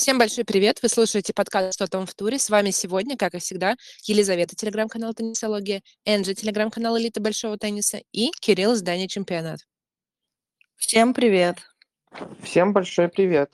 Всем 0.00 0.18
большой 0.18 0.46
привет! 0.46 0.80
Вы 0.80 0.88
слушаете 0.88 1.34
подкаст 1.34 1.74
«Что 1.74 1.86
там 1.86 2.06
в 2.06 2.14
туре?» 2.14 2.38
С 2.38 2.48
вами 2.48 2.70
сегодня, 2.70 3.18
как 3.18 3.34
и 3.34 3.38
всегда, 3.38 3.76
Елизавета, 4.04 4.56
телеграм-канал 4.56 5.12
«Теннисология», 5.12 5.82
Энджи, 6.06 6.32
телеграм-канал 6.32 6.98
«Элита 6.98 7.20
большого 7.20 7.58
тенниса» 7.58 8.00
и 8.10 8.30
Кирилл, 8.40 8.72
издание 8.72 9.08
«Чемпионат». 9.08 9.60
Всем 10.76 11.12
привет! 11.12 11.58
Всем 12.42 12.72
большой 12.72 13.10
привет! 13.10 13.52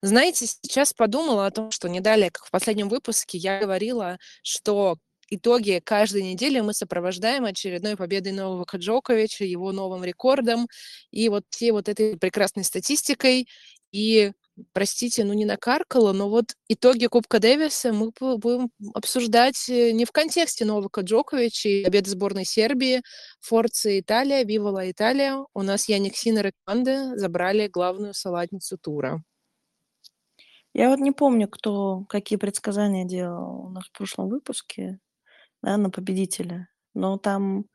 Знаете, 0.00 0.46
сейчас 0.46 0.92
подумала 0.92 1.46
о 1.46 1.50
том, 1.50 1.72
что 1.72 1.88
не 1.88 1.98
далее, 1.98 2.30
как 2.30 2.46
в 2.46 2.52
последнем 2.52 2.88
выпуске, 2.88 3.36
я 3.36 3.58
говорила, 3.58 4.18
что 4.44 4.98
итоги 5.28 5.82
каждой 5.84 6.22
недели 6.22 6.60
мы 6.60 6.72
сопровождаем 6.72 7.46
очередной 7.46 7.96
победой 7.96 8.30
нового 8.30 8.64
Джоковича, 8.72 9.44
его 9.44 9.72
новым 9.72 10.04
рекордом 10.04 10.68
и 11.10 11.28
вот 11.28 11.46
всей 11.50 11.72
вот 11.72 11.88
этой 11.88 12.16
прекрасной 12.16 12.62
статистикой. 12.62 13.48
И 13.90 14.32
простите, 14.72 15.24
ну 15.24 15.32
не 15.32 15.44
накаркала, 15.44 16.12
но 16.12 16.28
вот 16.28 16.54
итоги 16.68 17.06
Кубка 17.06 17.40
Дэвиса 17.40 17.92
мы 17.92 18.12
будем 18.18 18.70
обсуждать 18.94 19.68
э, 19.68 19.92
не 19.92 20.04
в 20.04 20.12
контексте 20.12 20.64
Новака 20.64 21.02
Джоковича 21.02 21.68
и 21.68 21.84
победы 21.84 22.10
сборной 22.10 22.44
Сербии, 22.44 23.02
Форца 23.40 23.98
Италия, 23.98 24.44
Вивола 24.44 24.90
Италия. 24.90 25.44
У 25.54 25.62
нас 25.62 25.88
Яник 25.88 26.16
Синер 26.16 26.48
и 26.48 26.52
команды 26.64 27.16
забрали 27.16 27.68
главную 27.68 28.14
салатницу 28.14 28.78
тура. 28.78 29.22
Я 30.72 30.90
вот 30.90 30.98
не 30.98 31.12
помню, 31.12 31.48
кто 31.48 32.04
какие 32.08 32.36
предсказания 32.36 33.04
делал 33.04 33.66
у 33.66 33.70
нас 33.70 33.84
в 33.86 33.92
прошлом 33.92 34.28
выпуске 34.28 34.98
да, 35.62 35.76
на 35.76 35.88
победителя, 35.90 36.68
но 36.94 37.16
там 37.16 37.66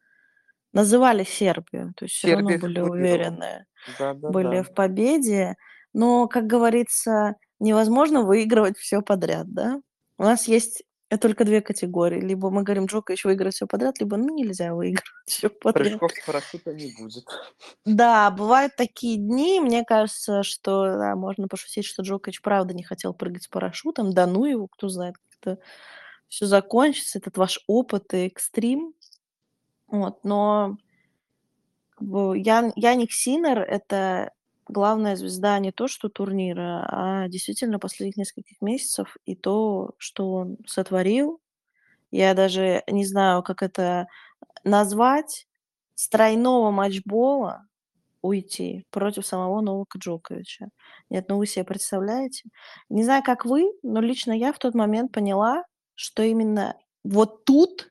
называли 0.74 1.24
Сербию, 1.24 1.94
то 1.96 2.06
есть 2.06 2.16
все 2.16 2.36
равно 2.36 2.58
были 2.58 2.80
уверены, 2.80 3.66
Да, 3.98 4.14
да, 4.14 4.30
были 4.30 4.58
да. 4.58 4.64
в 4.64 4.74
победе. 4.74 5.56
Но, 5.94 6.28
как 6.28 6.48
говорится, 6.48 7.36
невозможно 7.60 8.24
выигрывать 8.24 8.78
все 8.78 9.02
подряд, 9.02 9.52
да? 9.54 9.82
У 10.18 10.24
нас 10.24 10.48
есть 10.48 10.84
э, 11.10 11.18
только 11.18 11.46
две 11.46 11.62
категории. 11.62 12.20
Либо 12.20 12.50
мы 12.50 12.64
говорим, 12.64 12.86
Джокович 12.86 13.26
выиграет 13.26 13.54
все 13.54 13.68
подряд, 13.68 14.00
либо 14.00 14.18
ну 14.18 14.34
нельзя 14.36 14.74
выиграть 14.74 15.06
все 15.26 15.50
подряд. 15.50 16.00
Прыжков 16.00 16.12
с 16.12 16.26
парашюта 16.26 16.74
не 16.74 16.94
будет. 16.98 17.26
Да, 17.86 18.30
бывают 18.32 18.76
такие 18.76 19.18
дни. 19.18 19.60
Мне 19.60 19.84
кажется, 19.84 20.44
что 20.44 20.98
да, 20.98 21.16
можно 21.16 21.48
пошутить, 21.48 21.86
что 21.86 22.04
Джокович 22.04 22.42
правда 22.42 22.74
не 22.74 22.84
хотел 22.84 23.14
прыгать 23.14 23.44
с 23.44 23.48
парашютом. 23.48 24.14
Да 24.14 24.28
ну 24.28 24.46
его, 24.46 24.68
кто 24.68 24.90
знает, 24.90 25.16
как 25.18 25.54
это 25.54 25.62
все 26.28 26.46
закончится, 26.46 27.18
этот 27.18 27.38
ваш 27.38 27.60
опыт 27.68 28.14
и 28.14 28.28
экстрим. 28.28 28.94
Вот, 29.88 30.24
но 30.24 30.78
бы, 32.00 32.38
Ян, 32.38 32.72
Яник 32.76 33.12
Синер– 33.12 33.60
это 33.60 34.32
главная 34.70 35.16
звезда 35.16 35.60
не 35.60 35.72
то, 35.72 35.88
что 35.88 36.10
турнира, 36.10 36.86
а 36.90 37.28
действительно 37.28 37.80
последних 37.80 38.18
нескольких 38.18 38.62
месяцев 38.62 39.18
и 39.26 39.36
то, 39.36 39.92
что 39.98 40.32
он 40.34 40.58
сотворил. 40.68 41.42
Я 42.12 42.34
даже 42.34 42.84
не 42.88 43.06
знаю, 43.06 43.44
как 43.44 43.64
это 43.64 44.08
назвать. 44.64 45.48
С 45.96 46.08
тройного 46.08 46.72
матчбола 46.72 47.66
уйти 48.22 48.86
против 48.90 49.26
самого 49.26 49.62
Новака 49.62 50.00
Джоковича. 50.00 50.70
Нет, 51.10 51.26
ну 51.30 51.38
вы 51.38 51.46
себе 51.46 51.66
представляете? 51.66 52.50
Не 52.90 53.04
знаю, 53.04 53.24
как 53.24 53.46
вы, 53.46 53.72
но 53.84 54.02
лично 54.02 54.32
я 54.32 54.54
в 54.54 54.60
тот 54.60 54.76
момент 54.76 55.12
поняла, 55.12 55.64
что 55.96 56.24
именно 56.24 56.76
вот 57.04 57.46
тут 57.46 57.90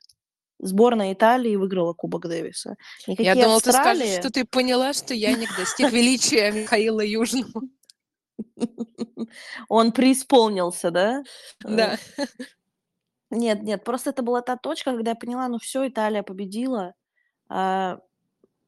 сборная 0.58 1.12
Италии 1.12 1.56
выиграла 1.56 1.92
Кубок 1.92 2.26
Дэвиса. 2.28 2.76
Никакие 3.06 3.26
Я 3.26 3.34
думала, 3.34 3.56
Австралии... 3.56 4.00
ты 4.00 4.06
скажешь, 4.06 4.20
что 4.20 4.30
ты 4.30 4.44
поняла, 4.44 4.92
что 4.92 5.14
я 5.14 5.32
не 5.32 5.46
достиг 5.56 5.92
величия 5.92 6.50
Михаила 6.52 7.00
Южного. 7.00 7.62
Он 9.68 9.92
преисполнился, 9.92 10.90
да? 10.90 11.24
Да. 11.60 11.98
Нет, 13.30 13.62
нет, 13.62 13.84
просто 13.84 14.10
это 14.10 14.22
была 14.22 14.40
та 14.40 14.56
точка, 14.56 14.92
когда 14.92 15.10
я 15.10 15.16
поняла, 15.16 15.48
ну 15.48 15.58
все, 15.58 15.86
Италия 15.86 16.22
победила. 16.22 16.94
А, 17.48 17.98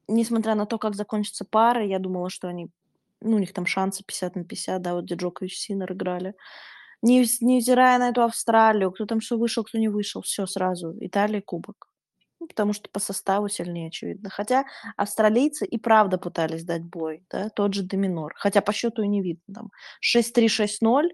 несмотря 0.07 0.55
на 0.55 0.65
то, 0.65 0.77
как 0.77 0.95
закончится 0.95 1.45
пара, 1.45 1.83
я 1.83 1.97
думала, 1.97 2.29
что 2.29 2.47
они, 2.47 2.69
ну, 3.21 3.37
у 3.37 3.39
них 3.39 3.53
там 3.53 3.65
шансы 3.65 4.03
50 4.03 4.35
на 4.35 4.43
50, 4.43 4.81
да, 4.81 4.93
вот 4.93 5.05
где 5.05 5.15
Джокович 5.15 5.57
Синер 5.57 5.93
играли. 5.93 6.35
Не, 7.01 7.25
невзирая 7.41 7.97
на 7.97 8.09
эту 8.09 8.23
Австралию, 8.23 8.91
кто 8.91 9.05
там 9.05 9.21
что 9.21 9.37
вышел, 9.37 9.63
кто 9.63 9.77
не 9.77 9.89
вышел, 9.89 10.21
все 10.21 10.45
сразу, 10.45 10.95
Италия, 10.99 11.41
кубок. 11.41 11.87
Ну, 12.39 12.47
потому 12.47 12.73
что 12.73 12.89
по 12.89 12.99
составу 12.99 13.49
сильнее, 13.49 13.89
очевидно. 13.89 14.29
Хотя 14.31 14.65
австралийцы 14.97 15.65
и 15.65 15.77
правда 15.77 16.17
пытались 16.17 16.63
дать 16.63 16.83
бой, 16.83 17.23
да, 17.29 17.49
тот 17.49 17.73
же 17.75 17.83
Доминор. 17.83 18.33
Хотя 18.35 18.61
по 18.61 18.73
счету 18.73 19.03
и 19.03 19.07
не 19.07 19.21
видно. 19.21 19.53
Там 19.53 19.71
6-3, 20.01 20.47
6-0. 20.47 21.09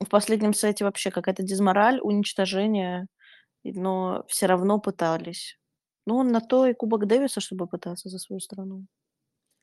В 0.00 0.08
последнем 0.08 0.54
сете 0.54 0.84
вообще 0.84 1.10
какая-то 1.12 1.42
дизмораль, 1.44 2.00
уничтожение, 2.00 3.06
но 3.64 4.24
все 4.28 4.46
равно 4.46 4.80
пытались. 4.80 5.58
Ну, 6.06 6.22
на 6.24 6.40
то 6.40 6.66
и 6.66 6.74
Кубок 6.74 7.06
Дэвиса, 7.06 7.40
чтобы 7.40 7.66
пытаться 7.68 8.08
за 8.08 8.18
свою 8.18 8.40
страну. 8.40 8.86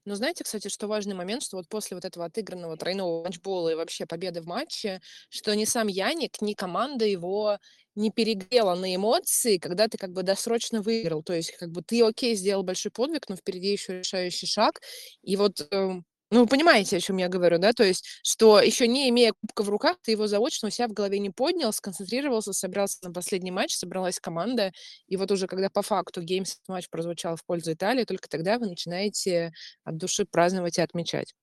Но 0.06 0.16
знаете, 0.16 0.44
кстати, 0.44 0.68
что 0.68 0.88
важный 0.88 1.16
момент, 1.16 1.44
что 1.44 1.58
вот 1.58 1.68
после 1.68 1.96
вот 1.96 2.06
этого 2.06 2.26
отыгранного 2.26 2.78
тройного 2.78 3.24
матчбола 3.24 3.70
и 3.70 3.76
вообще 3.76 4.06
победы 4.06 4.42
в 4.42 4.46
матче, 4.46 5.02
что 5.30 5.56
ни 5.56 5.66
сам 5.66 5.88
Яник, 5.88 6.42
ни 6.42 6.54
команда 6.54 7.06
его 7.06 7.58
не 7.96 8.12
перегрела 8.12 8.76
на 8.76 8.94
эмоции, 8.96 9.58
когда 9.58 9.88
ты 9.88 9.98
как 9.98 10.12
бы 10.12 10.24
досрочно 10.24 10.82
выиграл. 10.82 11.24
То 11.24 11.34
есть 11.34 11.52
как 11.58 11.72
бы 11.72 11.82
ты, 11.82 12.04
окей, 12.04 12.36
сделал 12.36 12.64
большой 12.64 12.92
подвиг, 12.92 13.30
но 13.30 13.36
впереди 13.36 13.72
еще 13.72 14.00
решающий 14.00 14.48
шаг. 14.48 14.82
И 15.24 15.36
вот 15.38 15.62
э, 15.72 16.02
ну, 16.31 16.41
вы 16.41 16.47
понимаете, 16.47 16.97
о 16.97 17.00
чем 17.00 17.18
я 17.18 17.30
говорю, 17.30 17.59
да? 17.59 17.72
То 17.74 17.84
есть, 17.84 18.06
что 18.24 18.59
еще 18.59 18.88
не 18.88 19.09
имея 19.09 19.34
кубка 19.40 19.63
в 19.63 19.69
руках, 19.69 19.97
ты 20.02 20.12
его 20.12 20.28
заочно 20.28 20.68
у 20.68 20.72
себя 20.72 20.88
в 20.88 20.94
голове 20.94 21.19
не 21.19 21.30
поднял, 21.30 21.72
сконцентрировался, 21.72 22.52
собрался 22.53 22.97
на 23.03 23.13
последний 23.13 23.52
матч, 23.52 23.75
собралась 23.75 24.19
команда, 24.19 24.72
и 25.08 25.18
вот 25.18 25.31
уже 25.31 25.47
когда 25.47 25.69
по 25.69 25.81
факту 25.84 26.22
геймс 26.22 26.58
матч 26.68 26.90
прозвучал 26.90 27.35
в 27.35 27.46
пользу 27.46 27.74
Италии, 27.74 28.06
только 28.06 28.28
тогда 28.28 28.58
вы 28.59 28.68
начинаете 28.68 29.53
от 29.84 29.97
души 29.97 30.25
праздновать 30.25 30.78
и 30.80 30.81
отмечать. 30.81 31.34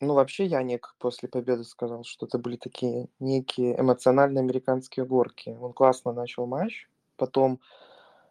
Ну, 0.00 0.12
вообще, 0.14 0.44
Яник 0.44 0.94
после 0.98 1.28
победы 1.28 1.64
сказал, 1.64 2.04
что 2.04 2.26
это 2.26 2.38
были 2.38 2.56
такие 2.56 3.08
некие 3.18 3.78
эмоциональные 3.80 4.42
американские 4.42 5.06
горки. 5.06 5.56
Он 5.58 5.72
классно 5.72 6.12
начал 6.12 6.46
матч, 6.46 6.88
потом 7.16 7.60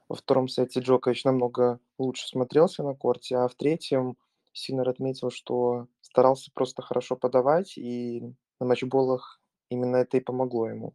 во 0.09 0.15
втором 0.15 0.47
сете 0.47 0.81
Джокович 0.81 1.25
намного 1.25 1.79
лучше 1.97 2.27
смотрелся 2.27 2.83
на 2.83 2.95
корте, 2.95 3.37
а 3.37 3.47
в 3.47 3.55
третьем 3.55 4.17
Синер 4.55 4.89
отметил, 4.89 5.31
что 5.31 5.87
старался 6.01 6.49
просто 6.53 6.81
хорошо 6.81 7.15
подавать, 7.17 7.77
и 7.77 8.21
на 8.59 8.65
матчболах 8.65 9.41
именно 9.69 9.97
это 9.97 10.17
и 10.17 10.21
помогло 10.21 10.69
ему. 10.69 10.93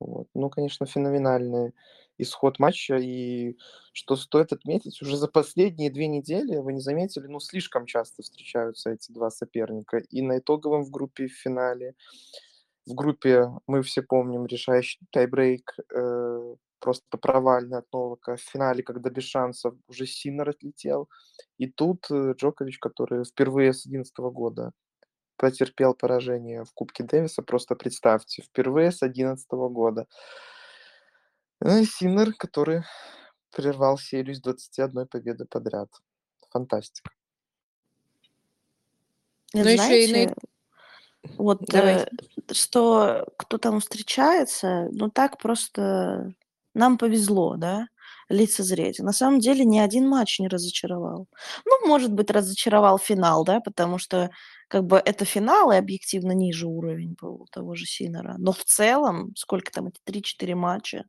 Вот. 0.00 0.28
Ну, 0.34 0.48
конечно, 0.50 0.86
феноменальный 0.86 1.74
исход 2.18 2.58
матча, 2.58 2.96
и 2.96 3.56
что 3.92 4.16
стоит 4.16 4.52
отметить, 4.52 5.00
уже 5.02 5.16
за 5.16 5.28
последние 5.28 5.90
две 5.90 6.08
недели, 6.08 6.56
вы 6.56 6.72
не 6.72 6.80
заметили, 6.80 7.26
ну, 7.26 7.38
слишком 7.38 7.86
часто 7.86 8.22
встречаются 8.22 8.90
эти 8.90 9.12
два 9.12 9.30
соперника. 9.30 9.98
И 9.98 10.22
на 10.22 10.38
итоговом 10.38 10.82
в 10.82 10.90
группе 10.90 11.26
в 11.26 11.32
финале, 11.32 11.94
в 12.86 12.94
группе, 12.94 13.48
мы 13.66 13.82
все 13.82 14.02
помним, 14.02 14.46
решающий 14.46 15.00
тайбрейк 15.10 15.76
э, 15.94 16.54
просто 16.82 17.16
провально 17.16 17.78
от 17.78 17.92
Новака. 17.92 18.36
В 18.36 18.40
финале, 18.40 18.82
когда 18.82 19.08
без 19.08 19.24
шансов, 19.24 19.74
уже 19.86 20.04
Синер 20.04 20.50
отлетел. 20.50 21.08
И 21.56 21.70
тут 21.70 22.10
э, 22.10 22.34
Джокович, 22.36 22.78
который 22.78 23.24
впервые 23.24 23.72
с 23.72 23.84
2011 23.84 24.18
года 24.34 24.72
потерпел 25.36 25.94
поражение 25.94 26.64
в 26.64 26.72
Кубке 26.74 27.04
Дэвиса, 27.04 27.42
просто 27.42 27.76
представьте, 27.76 28.42
впервые 28.42 28.90
с 28.90 28.98
2011 28.98 29.48
года. 29.50 30.06
Ну 31.60 31.78
и 31.78 31.84
Синер, 31.84 32.34
который 32.34 32.82
прервал 33.54 33.96
серию 33.96 34.34
с 34.34 34.40
21 34.40 35.06
победы 35.06 35.44
подряд. 35.44 35.88
Фантастика. 36.50 37.10
Ну, 39.54 39.60
еще 39.60 40.04
и 40.04 40.26
на... 40.26 40.34
Вот 41.36 41.72
э, 41.72 42.08
что 42.50 43.28
кто 43.38 43.58
там 43.58 43.78
встречается, 43.78 44.88
ну 44.90 45.08
так 45.08 45.38
просто 45.38 46.34
нам 46.74 46.98
повезло, 46.98 47.56
да, 47.56 47.86
лицезреть. 48.28 48.98
На 48.98 49.12
самом 49.12 49.40
деле 49.40 49.64
ни 49.64 49.78
один 49.78 50.08
матч 50.08 50.40
не 50.40 50.48
разочаровал. 50.48 51.26
Ну, 51.64 51.86
может 51.86 52.12
быть, 52.12 52.30
разочаровал 52.30 52.98
финал, 52.98 53.44
да, 53.44 53.60
потому 53.60 53.98
что 53.98 54.30
как 54.68 54.84
бы 54.84 55.02
это 55.04 55.24
финал 55.24 55.70
и 55.70 55.76
объективно 55.76 56.32
ниже 56.32 56.66
уровень 56.66 57.14
был 57.20 57.46
того 57.52 57.74
же 57.74 57.84
Синера. 57.84 58.36
Но 58.38 58.52
в 58.52 58.64
целом, 58.64 59.32
сколько 59.36 59.70
там, 59.70 59.88
эти 59.88 60.00
3-4 60.06 60.54
матча, 60.54 61.04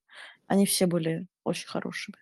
они 0.47 0.65
все 0.65 0.85
были 0.85 1.27
очень 1.43 1.67
хорошими. 1.67 2.17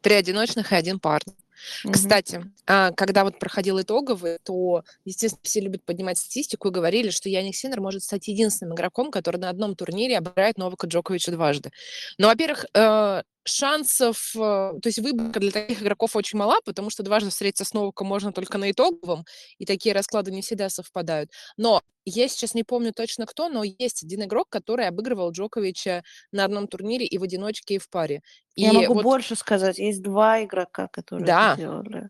Три 0.00 0.14
одиночных 0.14 0.72
и 0.72 0.76
один 0.76 1.00
парный. 1.00 1.34
Угу. 1.84 1.92
Кстати, 1.92 2.44
а, 2.66 2.92
когда 2.92 3.24
вот 3.24 3.38
проходил 3.38 3.80
итоговый, 3.80 4.38
то, 4.42 4.84
естественно, 5.04 5.40
все 5.42 5.60
любят 5.60 5.84
поднимать 5.84 6.18
статистику 6.18 6.68
и 6.68 6.72
говорили, 6.72 7.10
что 7.10 7.28
Яник 7.28 7.54
Синер 7.54 7.80
может 7.80 8.02
стать 8.02 8.28
единственным 8.28 8.74
игроком, 8.74 9.10
который 9.10 9.38
на 9.38 9.50
одном 9.50 9.74
турнире 9.74 10.18
обыграет 10.18 10.58
Новака 10.58 10.86
Джоковича 10.86 11.32
дважды. 11.32 11.70
Но, 12.18 12.28
во-первых, 12.28 12.66
э, 12.74 13.22
шансов, 13.48 14.32
э, 14.36 14.38
то 14.38 14.80
есть 14.84 14.98
выборка 14.98 15.40
для 15.40 15.50
таких 15.50 15.82
игроков 15.82 16.16
очень 16.16 16.38
мала, 16.38 16.60
потому 16.64 16.90
что 16.90 17.02
дважды 17.02 17.30
встретиться 17.30 17.64
с 17.64 17.74
Новаком 17.74 18.06
можно 18.06 18.32
только 18.32 18.58
на 18.58 18.70
итоговом, 18.70 19.24
и 19.58 19.64
такие 19.66 19.94
расклады 19.94 20.30
не 20.30 20.42
всегда 20.42 20.68
совпадают. 20.68 21.30
Но 21.56 21.82
я 22.04 22.28
сейчас 22.28 22.54
не 22.54 22.64
помню 22.64 22.92
точно 22.92 23.26
кто, 23.26 23.48
но 23.48 23.64
есть 23.64 24.04
один 24.04 24.22
игрок, 24.24 24.48
который 24.48 24.86
обыгрывал 24.86 25.32
Джоковича 25.32 26.02
на 26.32 26.44
одном 26.44 26.68
турнире 26.68 27.06
и 27.06 27.18
в 27.18 27.22
одиночке, 27.22 27.74
и 27.74 27.78
в 27.78 27.88
паре. 27.90 28.22
И 28.54 28.62
Я 28.62 28.72
могу 28.72 28.94
вот, 28.94 29.02
больше 29.02 29.36
сказать. 29.36 29.78
Есть 29.78 30.02
два 30.02 30.42
игрока, 30.44 30.88
которые 30.88 31.24
это 31.24 31.32
да, 31.32 31.56
делали. 31.56 32.08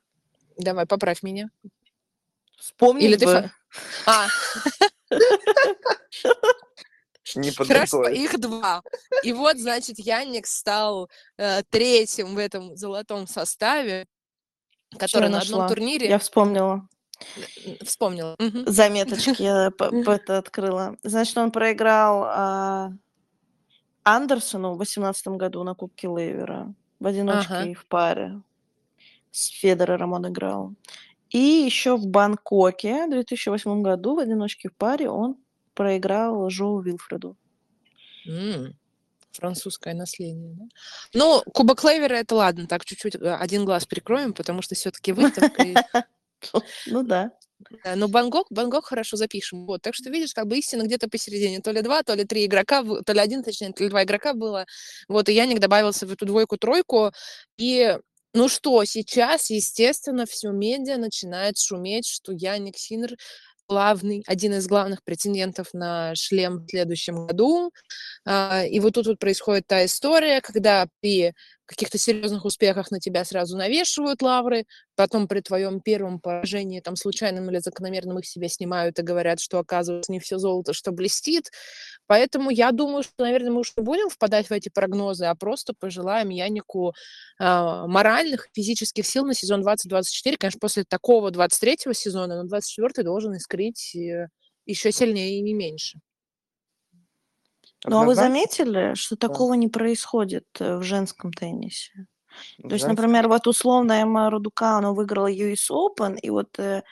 давай, 0.57 0.87
поправь 0.87 1.23
меня. 1.23 1.51
Вспомнить 2.59 3.05
Или 3.05 3.17
ты... 3.17 3.27
бы. 3.27 3.33
фа- 3.33 3.53
А, 4.07 4.29
Не 7.35 7.51
Хорошо, 7.51 8.09
их 8.09 8.39
два. 8.39 8.83
И 9.23 9.33
вот, 9.33 9.59
значит, 9.59 9.99
Яник 9.99 10.47
стал 10.47 11.11
э, 11.37 11.63
третьим 11.71 12.35
в 12.35 12.39
этом 12.39 12.77
золотом 12.77 13.27
составе, 13.27 14.07
который 14.99 15.29
на 15.29 15.41
одном 15.41 15.69
турнире... 15.69 16.09
Я 16.09 16.19
вспомнила. 16.19 16.89
Вспомнила. 17.83 18.37
Заметочки 18.67 19.43
я 19.43 19.71
это 19.77 20.39
открыла. 20.39 20.97
Значит, 21.03 21.37
он 21.37 21.51
проиграл 21.51 22.25
а, 22.25 22.93
Андерсону 24.05 24.75
в 24.75 24.79
2018 24.79 25.29
году 25.29 25.65
на 25.65 25.75
Кубке 25.75 26.09
Лейвера. 26.09 26.73
В 27.01 27.07
одиночке 27.07 27.55
Ага. 27.55 27.65
и 27.67 27.75
в 27.75 27.87
паре. 27.87 28.41
С 29.31 29.49
Федерером 29.49 30.13
он 30.13 30.29
играл. 30.29 30.75
И 31.31 31.39
еще 31.39 31.97
в 31.97 32.07
Бангкоке 32.07 33.07
в 33.07 33.11
2008 33.11 33.83
году 33.83 34.17
в 34.17 34.19
одиночке 34.19 34.69
и 34.69 34.71
в 34.71 34.77
паре 34.77 35.11
он 35.11 35.37
проиграл 35.79 36.51
Жоу 36.51 36.81
Вилфреду. 36.81 37.37
М, 38.27 38.77
Французское 39.31 39.95
наследие, 39.95 40.55
да? 40.59 40.65
Ну, 41.15 41.43
Кубок 41.55 41.81
Клейвера 41.81 42.15
это 42.17 42.35
ладно, 42.35 42.67
так 42.67 42.85
чуть-чуть 42.85 43.15
э, 43.15 43.35
один 43.37 43.65
глаз 43.65 43.87
прикроем, 43.87 44.33
потому 44.33 44.61
что 44.61 44.75
все-таки 44.75 45.13
выставка. 45.13 45.63
и- 45.63 45.75
Ну 46.87 47.03
да. 47.05 47.31
Но 47.97 48.09
Бангкок, 48.09 48.47
Бангкок 48.51 48.87
хорошо 48.87 49.17
запишем. 49.17 49.67
Вот, 49.67 49.83
так 49.83 49.95
что 49.95 50.11
видишь, 50.11 50.33
как 50.35 50.47
бы 50.47 50.59
истина 50.59 50.83
где-то 50.83 51.09
посередине. 51.09 51.61
То 51.61 51.71
ли 51.73 51.83
два, 51.83 52.03
то 52.03 52.15
ли 52.15 52.25
три 52.25 52.47
игрока, 52.47 52.83
то 53.05 53.13
ли 53.13 53.19
один, 53.21 53.43
точнее, 53.43 53.73
то 53.73 53.83
ли 53.85 53.91
два 53.91 54.03
игрока 54.05 54.35
было. 54.35 54.65
Вот, 55.09 55.29
и 55.29 55.33
Яник 55.35 55.59
добавился 55.61 56.07
в 56.07 56.13
эту 56.13 56.27
двойку-тройку. 56.27 57.13
И 57.57 57.97
ну 58.35 58.49
что, 58.49 58.85
сейчас, 58.85 59.51
естественно, 59.51 60.25
все 60.27 60.51
медиа 60.51 60.97
начинает 60.99 61.59
шуметь, 61.59 62.07
что 62.07 62.33
Яник 62.33 62.77
Синер 62.79 63.17
главный, 63.69 64.25
один 64.27 64.55
из 64.55 64.67
главных 64.67 65.05
претендентов 65.05 65.69
на 65.75 66.15
шлем 66.15 66.59
в 66.67 66.71
следующем 66.71 67.27
году. 67.27 67.73
А, 68.27 68.65
И 68.65 68.81
вот 68.81 68.95
тут 68.95 69.07
вот 69.09 69.19
происходит 69.19 69.67
та 69.67 69.85
история, 69.85 70.41
когда 70.41 70.87
при 71.01 71.35
каких-то 71.69 71.99
серьезных 71.99 72.45
успехах 72.45 72.91
на 72.91 72.99
тебя 72.99 73.25
сразу 73.25 73.57
навешивают 73.57 74.23
лавры, 74.23 74.65
потом 74.97 75.29
при 75.29 75.41
твоем 75.41 75.81
первом 75.81 76.19
поражении, 76.19 76.81
там, 76.81 76.97
случайным 76.97 77.51
или 77.51 77.59
закономерным 77.59 78.19
их 78.19 78.27
себе 78.27 78.49
снимают 78.49 78.99
и 78.99 79.03
говорят, 79.03 79.39
что, 79.39 79.59
оказывается, 79.59 80.11
не 80.11 80.19
все 80.19 80.39
золото, 80.39 80.73
что 80.73 80.91
блестит. 80.93 81.51
Поэтому 82.07 82.51
я 82.51 82.73
думаю, 82.73 83.03
что, 83.03 83.13
наверное, 83.19 83.51
мы 83.51 83.61
уж 83.61 83.73
не 83.77 83.83
будем 83.83 84.09
впадать 84.09 84.49
в 84.49 84.53
эти 84.53 84.71
прогнозы, 84.71 85.27
а 85.27 85.35
просто 85.35 85.75
пожелаем 85.79 86.31
Янику 86.31 86.95
а, 87.39 87.87
моральных, 87.87 88.49
физических 88.55 89.07
сил 89.07 89.27
на 89.27 89.35
сезон 89.35 89.63
2024. 89.63 90.39
Конечно, 90.39 90.59
после 90.59 90.85
такого 90.85 91.31
23-го 91.31 91.93
сезона, 91.93 92.43
но 92.43 92.57
24-й 92.57 93.05
должен 93.05 93.37
искрить 93.37 93.95
еще 94.65 94.93
сильнее 94.93 95.39
и 95.39 95.43
не 95.43 95.53
меньше. 95.53 96.01
Ну 97.85 98.01
а 98.01 98.05
вы 98.05 98.15
заметили, 98.15 98.95
что 98.95 99.17
да. 99.17 99.29
такого 99.29 99.55
не 99.55 99.69
происходит 99.69 100.47
э, 100.59 100.79
в 100.79 100.83
женском 100.83 101.33
теннисе? 101.33 102.07
То 102.63 102.75
есть, 102.75 102.87
например, 102.87 103.29
вот 103.29 103.47
условно 103.47 103.93
Эмма 103.93 104.31
Радукану 104.31 104.95
выиграла 104.95 105.31
US 105.31 105.71
Open, 105.71 106.19
и 106.21 106.31
вот 106.31 106.59
э, 106.59 106.83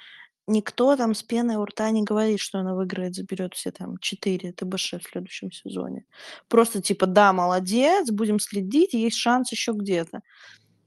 никто 0.47 0.97
там 0.97 1.15
с 1.15 1.23
пеной 1.23 1.57
у 1.57 1.65
рта 1.65 1.91
не 1.91 2.03
говорит, 2.03 2.41
что 2.41 2.59
она 2.59 2.75
выиграет, 2.75 3.15
заберет 3.15 3.55
все 3.55 3.71
там 3.71 3.99
4 3.99 4.53
ТБШ 4.53 4.95
в 4.95 5.11
следующем 5.11 5.53
сезоне. 5.53 6.05
Просто 6.49 6.83
типа, 6.83 7.07
да, 7.07 7.33
молодец, 7.33 8.11
будем 8.11 8.41
следить, 8.41 8.95
есть 8.95 9.17
шанс 9.17 9.53
еще 9.53 9.73
где-то. 9.73 10.21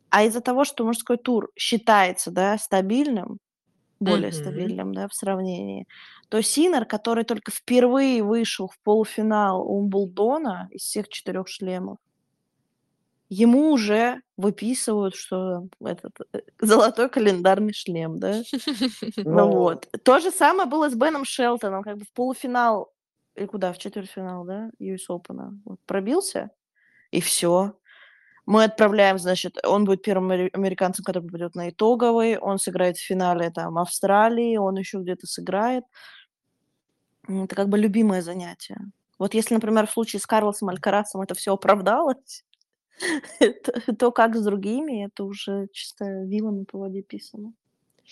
А 0.09 0.23
из-за 0.23 0.41
того, 0.41 0.65
что 0.65 0.85
мужской 0.85 1.17
тур 1.17 1.51
считается, 1.55 2.31
да, 2.31 2.57
стабильным, 2.57 3.39
более 3.99 4.29
Мгм. 4.29 4.33
стабильным, 4.37 4.93
да, 4.93 5.07
в 5.07 5.13
сравнении, 5.13 5.85
то 6.29 6.41
Синер, 6.41 6.85
который 6.85 7.23
только 7.25 7.51
впервые 7.51 8.23
вышел 8.23 8.67
в 8.69 8.79
полуфинал 8.83 9.61
Умблдона 9.69 10.67
из 10.71 10.81
всех 10.83 11.09
четырех 11.09 11.47
шлемов, 11.47 11.97
ему 13.29 13.71
уже 13.71 14.21
выписывают, 14.37 15.15
что 15.15 15.67
этот 15.83 16.13
э, 16.33 16.39
золотой 16.59 17.09
календарный 17.09 17.73
шлем, 17.73 18.19
да? 18.19 18.43
Ну 19.23 19.23
Ну, 19.23 19.51
вот. 19.51 19.87
То 20.03 20.19
же 20.19 20.31
самое 20.31 20.67
было 20.69 20.89
с 20.89 20.95
Беном 20.95 21.25
Шелтоном, 21.25 21.83
как 21.83 21.97
бы 21.97 22.05
в 22.05 22.13
полуфинал 22.13 22.91
или 23.35 23.45
куда, 23.45 23.73
в 23.73 23.77
четвертьфинал, 23.77 24.45
да, 24.45 24.69
US 24.79 25.07
Open, 25.09 25.59
вот, 25.65 25.79
пробился, 25.85 26.51
и 27.11 27.21
все. 27.21 27.75
Мы 28.49 28.63
отправляем, 28.63 29.19
значит, 29.19 29.63
он 29.63 29.85
будет 29.85 30.01
первым 30.01 30.31
амери- 30.31 30.49
американцем, 30.53 31.05
который 31.05 31.21
попадет 31.21 31.53
на 31.53 31.69
итоговый, 31.69 32.39
он 32.39 32.57
сыграет 32.57 32.97
в 32.97 33.05
финале 33.05 33.51
там 33.51 33.77
Австралии, 33.77 34.57
он 34.57 34.75
еще 34.75 34.97
где-то 34.97 35.27
сыграет. 35.27 35.83
Это 37.27 37.55
как 37.55 37.69
бы 37.69 37.77
любимое 37.77 38.23
занятие. 38.23 38.79
Вот 39.19 39.35
если, 39.35 39.53
например, 39.53 39.85
в 39.85 39.91
случае 39.91 40.19
с 40.19 40.25
Карлосом 40.25 40.69
Алькарасом 40.69 41.21
это 41.21 41.35
все 41.35 41.53
оправдалось, 41.53 42.43
то, 43.99 44.11
как 44.11 44.35
с 44.35 44.41
другими, 44.41 45.05
это 45.05 45.25
уже 45.25 45.67
чисто 45.71 46.05
вилами 46.23 46.63
по 46.63 46.79
воде 46.79 47.03
писано. 47.03 47.53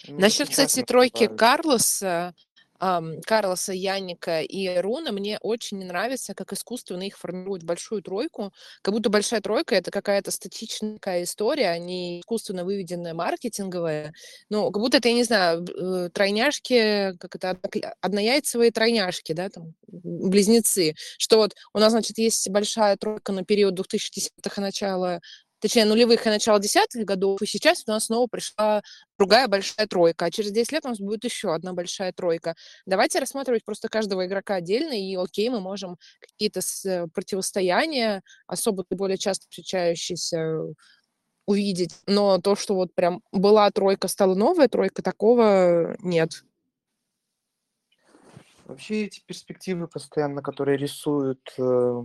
Насчет, 0.08 0.50
кстати, 0.50 0.84
тройки. 0.84 1.26
Карлоса, 1.26 2.36
Карлоса, 2.80 3.74
Яника 3.74 4.42
и 4.42 4.78
Руна, 4.80 5.12
мне 5.12 5.38
очень 5.42 5.80
не 5.80 5.86
нравится, 5.86 6.34
как 6.34 6.54
искусственно 6.54 7.04
их 7.04 7.18
формируют 7.18 7.64
большую 7.64 8.02
тройку. 8.02 8.54
Как 8.82 8.94
будто 8.94 9.10
большая 9.10 9.42
тройка 9.42 9.76
это 9.76 9.92
какая-то 9.92 10.32
статичная 10.32 11.24
история, 11.24 11.70
а 11.70 11.78
не 11.78 12.22
искусственно 12.22 12.64
выведенная 12.66 13.14
маркетинговая. 13.14 14.14
Ну, 14.50 14.72
как 14.72 14.82
будто 14.82 14.98
это, 14.98 15.10
я 15.10 15.16
не 15.16 15.24
знаю, 15.24 15.66
э, 15.66 16.10
тройняшки, 16.14 17.14
как 17.20 17.36
это, 17.36 17.58
однояйцевые 18.02 18.72
тройняшки, 18.72 19.34
да, 19.34 19.50
там, 19.50 19.74
близнецы. 19.88 20.96
Что 21.18 21.38
вот 21.38 21.56
у 21.74 21.80
нас, 21.80 21.92
значит, 21.92 22.18
есть 22.18 22.50
большая 22.50 22.98
тройка 22.98 23.32
на 23.32 23.44
период 23.44 23.74
2010-х 23.76 24.62
и 24.62 24.64
начала 24.64 25.22
точнее, 25.60 25.86
нулевых 25.86 26.26
и 26.26 26.30
начала 26.30 26.60
десятых 26.60 27.06
годов, 27.06 27.42
и 27.42 27.46
сейчас 27.46 27.84
у 27.88 27.92
нас 27.92 28.06
снова 28.06 28.28
пришла 28.28 28.82
другая 29.18 29.48
большая 29.48 29.88
тройка, 29.88 30.26
а 30.26 30.32
через 30.32 30.52
10 30.52 30.72
лет 30.72 30.86
у 30.86 30.90
нас 30.90 31.00
будет 31.00 31.24
еще 31.24 31.54
одна 31.54 31.74
большая 31.74 32.12
тройка. 32.14 32.56
Давайте 32.86 33.20
рассматривать 33.20 33.66
просто 33.66 33.90
каждого 33.90 34.26
игрока 34.26 34.56
отдельно, 34.56 34.94
и 34.94 35.16
окей, 35.16 35.50
мы 35.50 35.60
можем 35.60 35.98
какие-то 36.20 36.62
э, 36.86 37.08
противостояния, 37.14 38.22
особо 38.48 38.86
более 38.90 39.18
часто 39.18 39.46
встречающиеся, 39.50 40.74
увидеть. 41.48 41.96
Но 42.06 42.40
то, 42.40 42.56
что 42.56 42.76
вот 42.76 42.94
прям 42.94 43.24
была 43.32 43.72
тройка, 43.72 44.08
стала 44.08 44.36
новая 44.36 44.68
тройка, 44.68 45.02
такого 45.02 45.96
нет. 46.00 46.44
Вообще 48.66 49.06
эти 49.06 49.22
перспективы 49.26 49.88
постоянно, 49.88 50.42
которые 50.42 50.78
рисуют 50.78 51.40
э, 51.58 52.04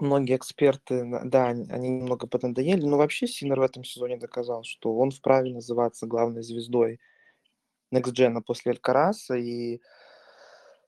многие 0.00 0.36
эксперты, 0.36 1.04
да, 1.24 1.48
они 1.48 1.88
немного 1.88 2.26
поднадоели, 2.26 2.84
но 2.84 2.96
вообще 2.96 3.26
Синер 3.26 3.60
в 3.60 3.62
этом 3.62 3.84
сезоне 3.84 4.16
доказал, 4.16 4.64
что 4.64 4.94
он 4.96 5.10
вправе 5.10 5.52
называться 5.52 6.06
главной 6.06 6.42
звездой 6.42 7.00
Next 7.94 8.12
Gen 8.12 8.40
после 8.42 8.72
Алькараса. 8.72 9.36
И, 9.36 9.80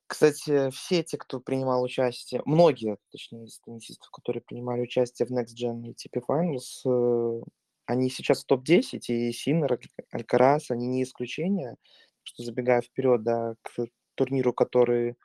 кстати, 0.06 0.70
все 0.70 1.02
те, 1.02 1.16
кто 1.16 1.40
принимал 1.40 1.82
участие, 1.82 2.42
многие, 2.44 2.98
точнее, 3.12 3.44
из 3.44 3.60
теннисистов, 3.60 4.10
которые 4.10 4.42
принимали 4.42 4.82
участие 4.82 5.26
в 5.26 5.30
Next 5.30 5.54
Gen 5.56 5.82
и 5.86 5.92
ATP 5.92 6.22
Finals, 6.28 6.82
э, 6.86 7.42
они 7.86 8.10
сейчас 8.10 8.42
в 8.42 8.46
топ-10, 8.46 9.08
и 9.08 9.32
Синер, 9.32 9.72
Аль- 9.72 10.06
Алькарас, 10.12 10.70
они 10.70 10.86
не 10.86 11.02
исключение, 11.02 11.76
что 12.22 12.42
забегая 12.42 12.82
вперед, 12.82 13.22
да, 13.22 13.54
к 13.62 13.86
турниру, 14.14 14.52
который 14.52 15.16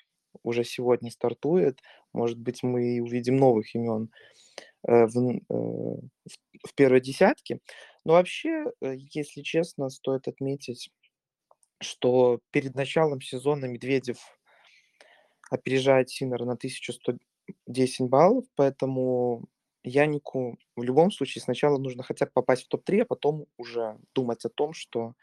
уже 0.44 0.64
сегодня 0.64 1.12
стартует, 1.12 1.80
может 2.14 2.38
быть, 2.38 2.64
мы 2.64 3.02
увидим 3.02 3.38
новых 3.38 3.76
имен 3.76 4.10
э, 4.88 4.94
э, 4.94 5.08
в 5.08 6.02
в 6.66 6.74
первой 6.76 7.02
десятке. 7.02 7.60
Но 8.04 8.14
вообще, 8.14 8.72
э, 8.82 8.96
если 9.14 9.42
честно, 9.42 9.90
стоит 9.90 10.28
отметить, 10.28 10.90
что 11.82 12.40
перед 12.52 12.76
началом 12.76 13.22
сезона 13.22 13.66
Медведев 13.66 14.18
опережает 15.52 16.10
Синера 16.10 16.46
на 16.46 16.56
1110 16.56 18.10
баллов, 18.10 18.46
поэтому 18.56 19.46
Янику 19.84 20.58
в 20.76 20.84
любом 20.84 21.12
случае 21.12 21.44
сначала 21.44 21.78
нужно 21.78 22.02
хотя 22.02 22.26
бы 22.26 22.32
попасть 22.34 22.66
в 22.66 22.68
топ-3, 22.70 23.02
а 23.02 23.06
потом 23.06 23.46
уже 23.58 23.98
думать 24.16 24.44
о 24.46 24.50
том, 24.50 24.74
что 24.74 25.14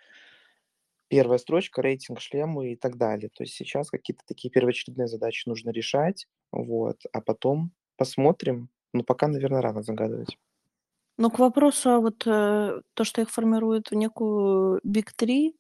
первая 1.13 1.37
строчка, 1.37 1.83
рейтинг, 1.83 2.23
шлемы 2.23 2.73
и 2.73 2.77
так 2.77 2.97
далее. 2.97 3.29
То 3.29 3.43
есть 3.43 3.55
сейчас 3.55 3.91
какие-то 3.91 4.23
такие 4.27 4.51
первоочередные 4.51 5.09
задачи 5.09 5.47
нужно 5.47 5.69
решать, 5.69 6.27
вот, 6.51 7.03
а 7.13 7.21
потом 7.21 7.73
посмотрим. 7.99 8.71
Ну, 8.95 9.05
пока, 9.05 9.29
наверное, 9.29 9.61
рано 9.61 9.83
загадывать. 9.83 10.39
Ну, 11.19 11.31
к 11.31 11.39
вопросу, 11.39 11.91
а 11.91 12.01
вот 12.01 12.27
э, 12.27 12.81
то, 12.95 13.05
что 13.05 13.21
их 13.21 13.29
формирует 13.31 13.91
в 13.91 13.95
некую 13.95 14.81
Big 14.87 15.11
3, 15.15 15.55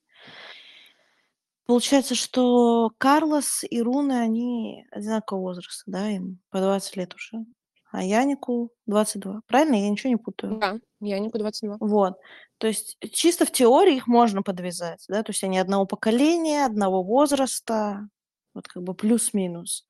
получается, 1.66 2.14
что 2.14 2.90
Карлос 2.97 3.62
и 3.68 3.82
Руны, 3.82 4.12
они 4.12 4.87
одинакового 4.90 5.49
возраста, 5.49 5.82
да, 5.85 6.09
им 6.09 6.40
по 6.49 6.61
20 6.61 6.97
лет 6.97 7.14
уже. 7.14 7.44
А 7.93 8.03
Янику 8.03 8.71
22. 8.87 9.43
Правильно? 9.47 9.75
Я 9.75 9.91
ничего 9.91 10.09
не 10.11 10.17
путаю. 10.17 10.57
Да, 10.57 10.79
Янику 11.01 11.39
22. 11.39 11.77
Вот. 11.79 12.19
То 12.57 12.67
есть 12.67 12.97
чисто 13.13 13.45
в 13.45 13.53
теории 13.53 13.97
их 13.97 14.07
можно 14.07 14.43
подвязать, 14.43 15.05
да, 15.09 15.23
то 15.23 15.31
есть 15.31 15.45
они 15.45 15.59
одного 15.59 15.85
поколения, 15.85 16.65
одного 16.65 17.03
возраста, 17.03 18.09
вот 18.55 18.67
как 18.69 18.83
бы 18.83 18.95
плюс-минус. 18.95 19.87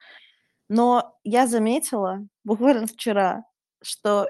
Но 0.68 1.16
я 1.22 1.46
заметила 1.46 2.26
буквально 2.44 2.86
вчера, 2.88 3.44
что 3.82 4.28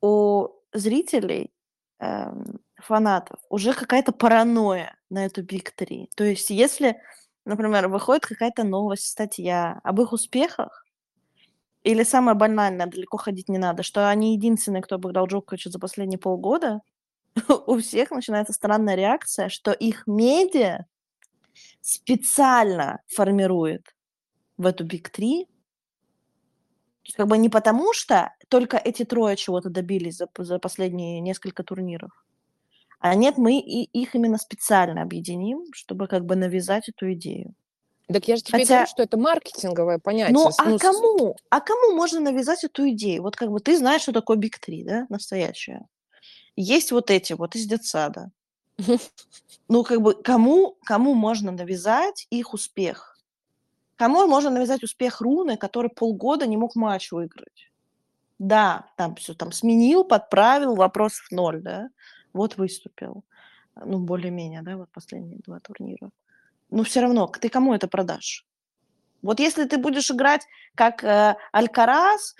у 0.00 0.48
зрителей, 0.72 1.50
эм, 1.98 2.60
фанатов 2.76 3.40
уже 3.48 3.74
какая-то 3.74 4.12
паранойя 4.12 4.96
на 5.10 5.24
эту 5.24 5.42
Big 5.42 5.70
3. 5.74 6.10
То 6.16 6.24
есть 6.24 6.50
если, 6.50 7.00
например, 7.44 7.88
выходит 7.88 8.26
какая-то 8.26 8.64
новость, 8.64 9.06
статья 9.06 9.80
об 9.82 10.00
их 10.00 10.12
успехах, 10.12 10.81
или 11.84 12.02
самое 12.04 12.36
банальное, 12.36 12.86
далеко 12.86 13.16
ходить 13.16 13.48
не 13.48 13.58
надо, 13.58 13.82
что 13.82 14.08
они 14.08 14.34
единственные, 14.34 14.82
кто 14.82 14.96
обыграл 14.96 15.26
Джоковича 15.26 15.70
за 15.70 15.78
последние 15.78 16.18
полгода, 16.18 16.80
у 17.66 17.78
всех 17.78 18.10
начинается 18.10 18.52
странная 18.52 18.94
реакция, 18.94 19.48
что 19.48 19.72
их 19.72 20.06
медиа 20.06 20.86
специально 21.80 23.00
формирует 23.08 23.94
в 24.56 24.66
эту 24.66 24.84
Big 24.86 25.08
3 25.10 25.46
как 27.16 27.26
бы 27.26 27.36
не 27.36 27.48
потому, 27.48 27.92
что 27.92 28.32
только 28.48 28.76
эти 28.76 29.04
трое 29.04 29.36
чего-то 29.36 29.70
добились 29.70 30.16
за, 30.16 30.28
за 30.38 30.58
последние 30.58 31.20
несколько 31.20 31.62
турниров. 31.64 32.10
А 33.00 33.14
нет, 33.14 33.36
мы 33.38 33.58
и 33.58 33.82
их 33.82 34.14
именно 34.14 34.38
специально 34.38 35.02
объединим, 35.02 35.64
чтобы 35.72 36.06
как 36.06 36.24
бы 36.24 36.36
навязать 36.36 36.88
эту 36.88 37.12
идею. 37.14 37.54
Так 38.08 38.28
я 38.28 38.36
же 38.36 38.42
тебе 38.42 38.58
Хотя- 38.58 38.74
говорю, 38.74 38.90
что 38.90 39.02
это 39.02 39.16
маркетинговое 39.16 39.98
понятие. 39.98 40.34
Ну, 40.34 40.50
а 40.58 40.64
ну, 40.64 40.78
кому? 40.78 41.36
А 41.50 41.60
кому 41.60 41.92
можно 41.94 42.20
навязать 42.20 42.64
эту 42.64 42.88
идею? 42.90 43.22
Вот 43.22 43.36
как 43.36 43.50
бы 43.50 43.60
ты 43.60 43.76
знаешь, 43.76 44.02
что 44.02 44.12
такое 44.12 44.36
Биг 44.36 44.58
3, 44.58 44.84
да, 44.84 45.06
настоящее. 45.08 45.86
Есть 46.56 46.92
вот 46.92 47.10
эти 47.10 47.32
вот 47.32 47.54
из 47.54 47.66
детсада. 47.66 48.30
Ну, 49.68 49.84
как 49.84 50.02
бы 50.02 50.14
кому, 50.14 50.76
кому 50.84 51.14
можно 51.14 51.52
навязать 51.52 52.26
их 52.30 52.52
успех? 52.52 53.18
Кому 53.96 54.26
можно 54.26 54.50
навязать 54.50 54.82
успех 54.82 55.20
Руны, 55.20 55.56
который 55.56 55.88
полгода 55.88 56.46
не 56.46 56.56
мог 56.56 56.74
матч 56.74 57.12
выиграть? 57.12 57.70
Да, 58.38 58.90
там 58.96 59.14
все 59.14 59.34
там 59.34 59.52
сменил, 59.52 60.04
подправил, 60.04 60.74
вопросов 60.74 61.30
ноль, 61.30 61.62
да. 61.62 61.88
Вот 62.32 62.56
выступил. 62.56 63.24
Ну, 63.76 63.98
более-менее, 63.98 64.62
да, 64.62 64.76
вот 64.76 64.90
последние 64.90 65.38
два 65.46 65.60
турнира. 65.60 66.10
Но 66.72 66.84
все 66.84 67.00
равно, 67.02 67.26
ты 67.26 67.48
кому 67.50 67.74
это 67.74 67.86
продашь? 67.86 68.46
Вот 69.20 69.40
если 69.40 69.64
ты 69.66 69.76
будешь 69.76 70.10
играть 70.10 70.42
как 70.74 71.04
э, 71.04 71.36
Алькарас, 71.52 72.34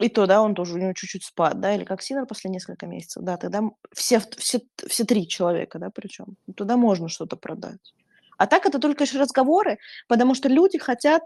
и 0.00 0.08
то, 0.08 0.26
да, 0.26 0.40
он 0.40 0.54
тоже, 0.54 0.74
у 0.74 0.78
него 0.78 0.92
чуть-чуть 0.94 1.22
спад, 1.22 1.60
да, 1.60 1.74
или 1.74 1.84
как 1.84 2.02
Синер 2.02 2.26
после 2.26 2.50
несколько 2.50 2.86
месяцев, 2.86 3.22
да, 3.22 3.36
тогда 3.36 3.60
все, 3.92 4.20
все, 4.38 4.60
все 4.88 5.04
три 5.04 5.28
человека, 5.28 5.78
да, 5.78 5.90
причем, 5.90 6.36
туда 6.56 6.76
можно 6.76 7.08
что-то 7.08 7.36
продать. 7.36 7.94
А 8.38 8.46
так 8.46 8.66
это 8.66 8.78
только 8.78 9.04
лишь 9.04 9.14
разговоры, 9.14 9.78
потому 10.08 10.34
что 10.34 10.48
люди 10.48 10.78
хотят 10.78 11.22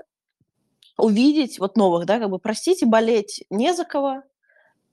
увидеть 0.98 1.60
вот 1.60 1.76
новых, 1.76 2.06
да, 2.06 2.18
как 2.18 2.28
бы, 2.28 2.38
простите, 2.38 2.84
болеть 2.86 3.44
не 3.50 3.72
за 3.72 3.84
кого, 3.84 4.22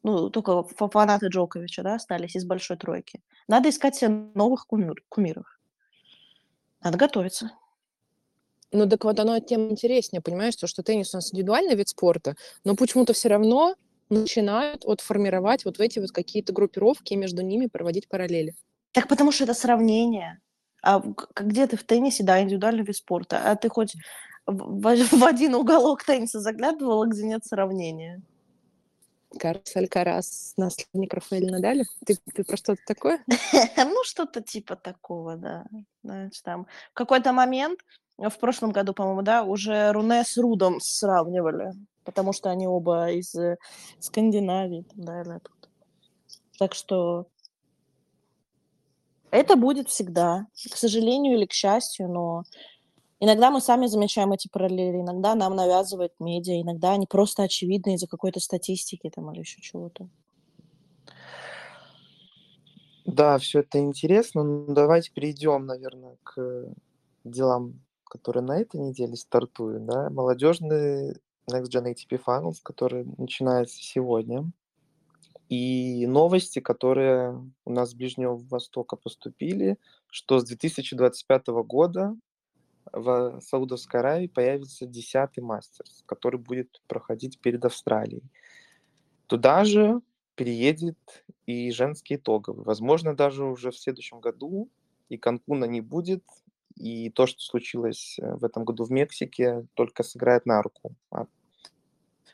ну, 0.03 0.29
только 0.29 0.63
фа- 0.63 0.87
фанаты 0.87 1.27
Джоковича, 1.27 1.81
да, 1.81 1.95
остались 1.95 2.35
из 2.35 2.45
большой 2.45 2.77
тройки. 2.77 3.21
Надо 3.47 3.69
искать 3.69 3.95
себе 3.95 4.09
новых 4.35 4.67
кумир- 4.71 5.01
кумиров. 5.09 5.54
Надо 6.85 6.99
готовиться. 6.99 7.51
Ну, 8.71 8.87
так 8.87 9.03
вот 9.05 9.19
оно 9.19 9.39
тем 9.39 9.71
интереснее, 9.71 10.21
понимаешь, 10.21 10.55
то, 10.55 10.67
что 10.67 10.83
теннис 10.83 11.13
у 11.13 11.17
нас 11.17 11.33
индивидуальный 11.33 11.75
вид 11.75 11.89
спорта, 11.89 12.35
но 12.63 12.75
почему-то 12.75 13.13
все 13.13 13.29
равно 13.29 13.75
начинают 14.09 14.85
вот 14.85 15.01
формировать 15.01 15.65
вот 15.65 15.79
эти 15.79 15.97
вот 15.97 16.11
какие-то 16.11 16.53
группировки 16.53 17.13
и 17.13 17.15
между 17.15 17.41
ними 17.41 17.65
проводить 17.65 18.07
параллели. 18.07 18.53
Так 18.91 19.07
потому 19.07 19.31
что 19.31 19.45
это 19.45 19.55
сравнение. 19.55 20.39
А 20.83 21.01
где 21.35 21.65
ты 21.65 21.75
в 21.75 21.83
теннисе, 21.83 22.23
да, 22.23 22.39
индивидуальный 22.39 22.83
вид 22.83 22.95
спорта, 22.95 23.41
а 23.49 23.55
ты 23.55 23.67
хоть 23.69 23.95
в, 24.45 24.79
в- 24.79 25.11
в 25.19 25.23
один 25.25 25.55
уголок 25.55 26.03
тенниса 26.03 26.39
заглядывала, 26.39 27.07
где 27.07 27.23
нет 27.23 27.43
сравнения? 27.43 28.21
Карлос 29.39 29.75
Алькарас, 29.75 30.53
наследник 30.57 31.13
Рафаэля 31.13 31.51
Надаля. 31.51 31.83
Ты, 32.05 32.15
ты 32.33 32.43
про 32.43 32.57
что-то 32.57 32.81
такое? 32.87 33.23
Ну, 33.77 34.03
что-то 34.03 34.41
типа 34.41 34.75
такого, 34.75 35.35
да. 35.35 35.65
Знаешь, 36.03 36.39
там 36.41 36.65
в 36.91 36.93
какой-то 36.93 37.33
момент, 37.33 37.79
в 38.17 38.37
прошлом 38.39 38.71
году, 38.71 38.93
по-моему, 38.93 39.21
да, 39.21 39.43
уже 39.43 39.91
Руне 39.91 40.23
с 40.23 40.37
Рудом 40.37 40.79
сравнивали, 40.79 41.73
потому 42.03 42.33
что 42.33 42.49
они 42.49 42.67
оба 42.67 43.11
из 43.11 43.35
э, 43.35 43.57
Скандинавии, 43.99 44.83
там, 44.83 45.03
да, 45.03 45.21
или 45.21 45.31
оттуда. 45.31 45.67
Так 46.57 46.73
что 46.73 47.27
это 49.31 49.57
будет 49.57 49.89
всегда, 49.89 50.47
к 50.71 50.77
сожалению 50.77 51.35
или 51.37 51.45
к 51.45 51.51
счастью, 51.51 52.07
но 52.07 52.43
иногда 53.19 53.51
мы 53.51 53.61
сами 53.61 53.87
замечаем 53.87 54.31
эти 54.33 54.47
параллели, 54.47 55.01
иногда 55.01 55.35
нам 55.35 55.55
навязывает 55.55 56.13
медиа, 56.19 56.61
иногда 56.61 56.93
они 56.93 57.07
просто 57.07 57.43
очевидны 57.43 57.95
из-за 57.95 58.07
какой-то 58.07 58.39
статистики 58.39 59.09
там 59.09 59.31
или 59.31 59.39
еще 59.39 59.61
чего-то. 59.61 60.09
Да, 63.05 63.37
все 63.37 63.59
это 63.59 63.79
интересно. 63.79 64.43
Ну, 64.43 64.73
давайте 64.73 65.11
перейдем, 65.11 65.67
наверное, 65.67 66.17
к 66.23 66.73
делам, 67.23 67.79
которые 68.03 68.43
на 68.43 68.59
этой 68.59 68.79
неделе 68.79 69.15
стартуют. 69.15 69.85
Да? 69.85 70.09
Молодежный 70.09 71.11
Next 71.51 71.69
Gen 71.69 71.93
ATP 71.93 72.19
Finals, 72.25 72.57
который 72.63 73.05
начинается 73.17 73.77
сегодня. 73.77 74.51
И 75.49 76.07
новости, 76.07 76.59
которые 76.59 77.39
у 77.65 77.71
нас 77.71 77.91
с 77.91 77.93
Ближнего 77.93 78.35
Востока 78.35 78.95
поступили, 78.95 79.77
что 80.09 80.39
с 80.39 80.45
2025 80.45 81.47
года 81.63 82.15
в 82.91 83.39
Саудовской 83.41 83.99
Аравии 83.99 84.27
появится 84.27 84.85
10-й 84.85 85.41
мастерс, 85.41 86.03
который 86.05 86.39
будет 86.39 86.81
проходить 86.87 87.39
перед 87.39 87.63
Австралией. 87.65 88.23
Туда 89.27 89.65
же 89.65 90.01
переедет 90.35 90.97
и 91.45 91.71
женский 91.71 92.15
итоговый. 92.15 92.65
Возможно, 92.65 93.15
даже 93.15 93.45
уже 93.45 93.71
в 93.71 93.77
следующем 93.77 94.19
году 94.19 94.69
и 95.09 95.17
Канкуна 95.17 95.65
не 95.65 95.81
будет, 95.81 96.23
и 96.75 97.09
то, 97.09 97.25
что 97.25 97.39
случилось 97.39 98.17
э, 98.19 98.35
в 98.35 98.43
этом 98.43 98.65
году 98.65 98.83
в 98.83 98.91
Мексике, 98.91 99.65
только 99.75 100.03
сыграет 100.03 100.45
на 100.45 100.61
руку 100.61 100.93
а- 101.09 101.27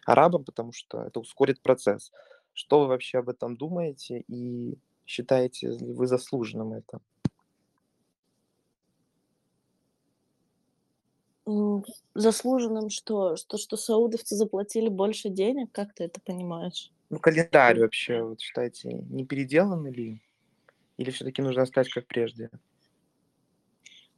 арабам, 0.05 0.43
потому 0.43 0.71
что 0.71 1.03
это 1.03 1.19
ускорит 1.19 1.61
процесс. 1.61 2.11
Что 2.53 2.81
вы 2.81 2.87
вообще 2.87 3.19
об 3.19 3.29
этом 3.29 3.55
думаете 3.55 4.23
и 4.27 4.77
считаете 5.05 5.69
ли 5.69 5.93
вы 5.93 6.07
заслуженным 6.07 6.73
это? 6.73 6.99
Заслуженным 12.13 12.89
что? 12.89 13.35
Что, 13.35 13.57
что 13.57 13.77
саудовцы 13.77 14.35
заплатили 14.35 14.89
больше 14.89 15.29
денег? 15.29 15.71
Как 15.71 15.93
ты 15.93 16.05
это 16.05 16.19
понимаешь? 16.21 16.91
Ну, 17.09 17.19
календарь 17.19 17.79
вообще, 17.79 18.23
вот 18.23 18.39
считаете, 18.39 18.93
не 18.93 19.25
переделан 19.25 19.85
ли? 19.87 20.21
Или 20.97 21.11
все-таки 21.11 21.41
нужно 21.41 21.63
оставить 21.63 21.91
как 21.91 22.07
прежде? 22.07 22.49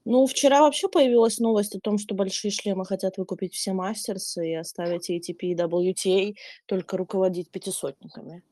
Ну, 0.06 0.26
вчера 0.28 0.62
вообще 0.62 0.90
появилась 0.90 1.40
новость 1.40 1.76
о 1.76 1.80
том, 1.80 1.98
что 1.98 2.14
большие 2.14 2.52
шлемы 2.52 2.86
хотят 2.86 3.18
выкупить 3.18 3.54
все 3.54 3.72
мастерсы 3.72 4.50
и 4.50 4.56
оставить 4.56 5.10
ATP 5.10 5.38
и 5.40 5.56
WTA 5.56 6.36
только 6.66 6.98
руководить 6.98 7.50
пятисотниками. 7.50 8.44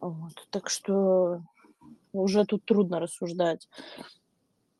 Вот. 0.00 0.32
Так 0.50 0.70
что 0.70 1.42
уже 2.12 2.44
тут 2.46 2.64
трудно 2.64 3.00
рассуждать. 3.00 3.68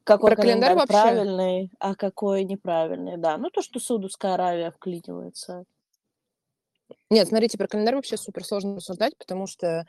Какой 0.09 0.31
Про 0.31 0.37
календарь 0.37 0.71
календарь 0.71 0.75
вообще? 0.75 1.03
правильный, 1.03 1.71
а 1.79 1.95
какой 1.95 2.45
неправильный. 2.45 3.19
Да, 3.19 3.37
ну 3.37 3.51
то, 3.51 3.61
что 3.61 3.79
Саудовская 3.79 4.33
Аравия 4.35 4.71
вклинивается. 4.71 5.65
Нет, 7.11 7.29
смотрите, 7.29 7.59
про 7.59 7.67
календарь 7.67 7.97
вообще 7.97 8.17
супер 8.17 8.43
сложно 8.43 8.77
рассуждать, 8.77 9.19
потому 9.19 9.47
что 9.47 9.85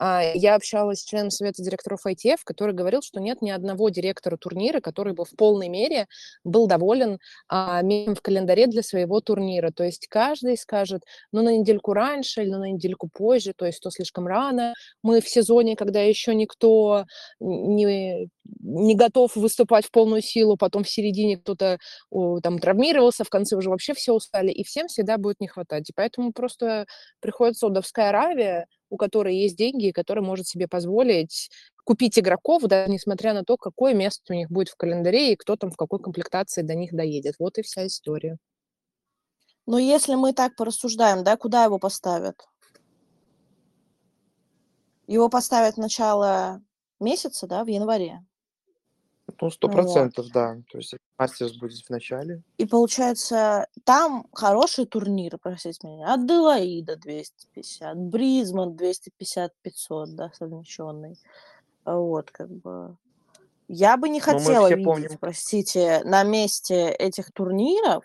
я 0.00 0.54
общалась 0.54 1.00
с 1.00 1.04
членом 1.04 1.30
совета 1.30 1.62
директоров 1.62 2.06
ITF, 2.06 2.38
который 2.44 2.74
говорил, 2.74 3.02
что 3.02 3.20
нет 3.20 3.42
ни 3.42 3.50
одного 3.50 3.88
директора 3.90 4.36
турнира, 4.36 4.80
который 4.80 5.12
бы 5.12 5.24
в 5.24 5.30
полной 5.36 5.68
мере 5.68 6.06
был 6.42 6.66
доволен 6.66 7.18
а, 7.48 7.82
в 7.82 8.20
календаре 8.20 8.66
для 8.66 8.82
своего 8.82 9.20
турнира. 9.20 9.70
То 9.70 9.84
есть 9.84 10.06
каждый 10.08 10.56
скажет, 10.56 11.02
ну 11.32 11.42
на 11.42 11.56
недельку 11.56 11.92
раньше 11.92 12.42
или 12.42 12.50
на 12.50 12.70
недельку 12.70 13.08
позже, 13.12 13.52
то 13.56 13.66
есть 13.66 13.80
то 13.80 13.90
слишком 13.90 14.26
рано. 14.26 14.74
Мы 15.02 15.20
в 15.20 15.28
сезоне, 15.28 15.76
когда 15.76 16.00
еще 16.02 16.34
никто 16.34 17.06
не, 17.40 18.28
не 18.60 18.94
готов 18.94 19.36
выступать 19.36 19.86
в 19.86 19.90
полную 19.90 20.22
силу, 20.22 20.56
потом 20.56 20.84
в 20.84 20.90
середине 20.90 21.36
кто-то 21.36 21.78
там 22.42 22.58
травмировался, 22.58 23.24
в 23.24 23.30
конце 23.30 23.56
уже 23.56 23.70
вообще 23.70 23.94
все 23.94 24.12
устали, 24.12 24.50
и 24.50 24.64
всем 24.64 24.88
всегда 24.88 25.18
будет 25.18 25.40
не 25.40 25.48
хватать. 25.48 25.88
И 25.90 25.92
поэтому 25.94 26.32
просто 26.32 26.86
приходит 27.20 27.56
Саудовская 27.56 28.08
Аравия, 28.08 28.66
у 28.94 28.96
которой 28.96 29.36
есть 29.36 29.56
деньги 29.56 29.86
и 29.86 29.92
которая 29.92 30.24
может 30.24 30.46
себе 30.46 30.68
позволить 30.68 31.50
купить 31.84 32.18
игроков, 32.18 32.62
да, 32.62 32.86
несмотря 32.86 33.34
на 33.34 33.44
то, 33.44 33.56
какое 33.56 33.92
место 33.92 34.32
у 34.32 34.36
них 34.36 34.50
будет 34.50 34.68
в 34.70 34.76
календаре 34.76 35.32
и 35.32 35.36
кто 35.36 35.56
там 35.56 35.70
в 35.70 35.76
какой 35.76 35.98
комплектации 35.98 36.62
до 36.62 36.74
них 36.74 36.94
доедет. 36.94 37.34
Вот 37.38 37.58
и 37.58 37.62
вся 37.62 37.86
история. 37.86 38.38
Но 39.66 39.78
если 39.78 40.14
мы 40.14 40.32
так 40.32 40.56
порассуждаем, 40.56 41.24
да, 41.24 41.36
куда 41.36 41.64
его 41.64 41.78
поставят? 41.78 42.46
Его 45.06 45.28
поставят 45.28 45.74
в 45.74 45.80
начало 45.80 46.62
месяца, 47.00 47.46
да, 47.46 47.64
в 47.64 47.66
январе. 47.66 48.24
Ну, 49.40 49.50
сто 49.50 49.68
процентов, 49.68 50.26
да. 50.32 50.56
То 50.70 50.78
есть 50.78 50.94
Мастерс 51.18 51.56
будет 51.56 51.84
в 51.84 51.90
начале. 51.90 52.42
И 52.58 52.66
получается, 52.66 53.66
там 53.84 54.26
хорошие 54.32 54.86
турниры, 54.86 55.38
простите 55.38 55.86
меня. 55.86 56.14
От 56.14 56.26
Делаида 56.26 56.96
250, 56.96 57.96
Бризман 57.96 58.76
250-500, 58.76 59.48
да, 60.08 60.30
совмещенный. 60.34 61.18
Вот, 61.84 62.30
как 62.30 62.50
бы. 62.50 62.96
Я 63.68 63.96
бы 63.96 64.08
не 64.08 64.20
хотела 64.20 64.68
видеть, 64.68 64.84
помним. 64.84 65.18
простите, 65.18 66.02
на 66.04 66.22
месте 66.22 66.90
этих 66.90 67.32
турниров 67.32 68.04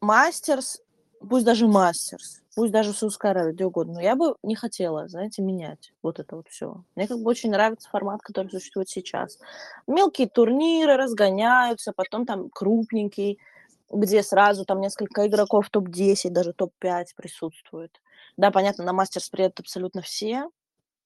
Мастерс, 0.00 0.80
пусть 1.28 1.44
даже 1.44 1.66
Мастерс, 1.66 2.43
пусть 2.54 2.72
даже 2.72 2.92
Саудовская 2.92 3.32
Аравия, 3.32 3.52
где 3.52 3.64
угодно, 3.64 3.94
но 3.94 4.00
я 4.00 4.16
бы 4.16 4.36
не 4.42 4.54
хотела, 4.54 5.08
знаете, 5.08 5.42
менять 5.42 5.92
вот 6.02 6.18
это 6.18 6.36
вот 6.36 6.48
все. 6.48 6.84
Мне 6.94 7.08
как 7.08 7.18
бы 7.18 7.30
очень 7.30 7.50
нравится 7.50 7.88
формат, 7.88 8.22
который 8.22 8.50
существует 8.50 8.88
сейчас. 8.88 9.38
Мелкие 9.86 10.28
турниры 10.28 10.96
разгоняются, 10.96 11.92
потом 11.92 12.26
там 12.26 12.50
крупненький, 12.50 13.38
где 13.90 14.22
сразу 14.22 14.64
там 14.64 14.80
несколько 14.80 15.26
игроков 15.26 15.70
топ-10, 15.70 16.30
даже 16.30 16.52
топ-5 16.52 17.06
присутствует. 17.16 18.00
Да, 18.36 18.50
понятно, 18.50 18.84
на 18.84 18.92
Мастерс 18.92 19.28
приедут 19.28 19.60
абсолютно 19.60 20.02
все, 20.02 20.48